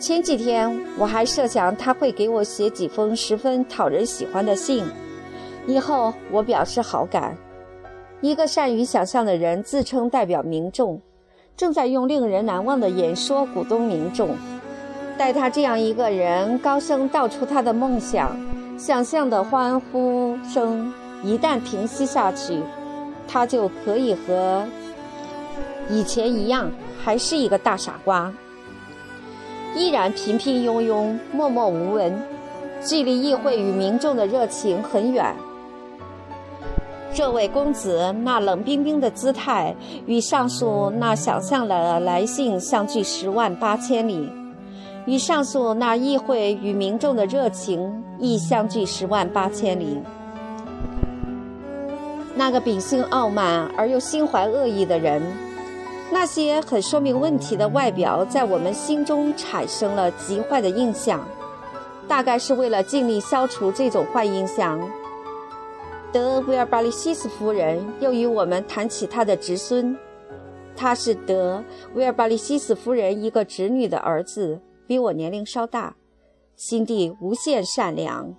[0.00, 4.82] 前几天我还设想他会给我写几封十分讨人喜欢的信，
[5.66, 7.36] 以后我表示好感。
[8.22, 10.98] 一个善于想象的人自称代表民众，
[11.58, 14.30] 正在用令人难忘的演说鼓动民众。
[15.22, 18.36] 待他这样一个人高声道出他的梦想，
[18.76, 20.92] 想象的欢呼声
[21.22, 22.58] 一旦平息下去，
[23.28, 24.66] 他就可以和
[25.88, 26.68] 以前一样，
[27.04, 28.32] 还是一个大傻瓜。
[29.76, 32.20] 依然平平庸庸、默默无闻，
[32.84, 35.32] 距离议会与民众的热情很远。
[37.14, 39.72] 这位公子那冷冰冰的姿态，
[40.04, 44.28] 与上述那想象的来信相距十万八千里；
[45.06, 50.00] 与上述那议会与民众的热情亦相距十万八千里。
[52.34, 55.22] 那个秉性傲慢而又心怀恶意的人。
[56.10, 61.26] 那些很说明问题的外表，在我们心中产生了极坏的印象，
[62.06, 64.78] 大概是为了尽力消除这种坏印象。
[66.12, 69.96] 德维尔巴利西斯夫人又与我们谈起她的侄孙，
[70.76, 74.60] 他是德维尔巴利西斯夫人一个侄女的儿子，
[74.92, 75.96] 比我年龄稍大，
[76.54, 78.30] 心地无限善良。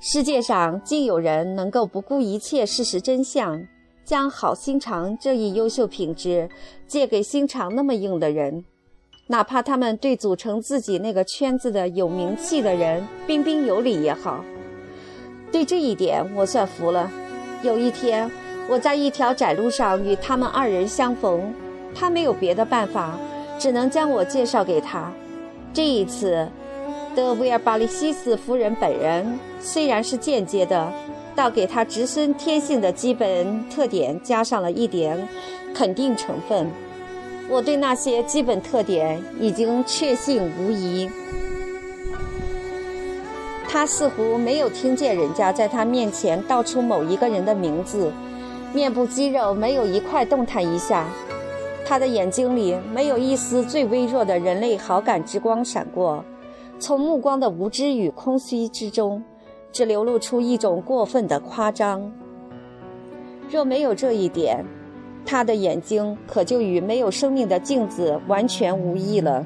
[0.00, 3.64] 世界上竟有人能够不顾一切事实真相，
[4.04, 6.50] 将好心肠这一优秀品质
[6.88, 8.64] 借给心肠那么硬的人，
[9.28, 14.44] 哪怕他们对组成自己那个圈子的有名气的人彬彬有礼也好。
[15.52, 17.08] 对这一点我算服了。
[17.62, 18.28] 有一天，
[18.68, 21.54] 我在一条窄路上与他们二人相逢，
[21.94, 23.18] 他没有别的办法，
[23.58, 25.12] 只能将我介绍给他。
[25.72, 26.48] 这一次。
[27.14, 30.92] 德维尔巴利西斯夫人本人虽然是间接的，
[31.34, 35.26] 倒给他侄孙天性的基本特点加上了一点
[35.74, 36.70] 肯定成分。
[37.48, 41.08] 我对那些基本特点已经确信无疑。
[43.66, 48.12] 他似乎没有听见人家在他面前道出某一个人的名字，
[48.76, 51.08] 面部肌肉没有一块动弹一下，
[51.86, 56.22] 他的眼睛里没有一丝最微弱的人类好感之光闪过。
[56.78, 59.24] 从目光的无知与空虚之中，
[59.72, 62.12] 只流露出一种过分的夸张。
[63.50, 64.62] 若没有这一点，
[65.24, 69.42] 他的眼睛可就与没有生命的镜子完全无异了。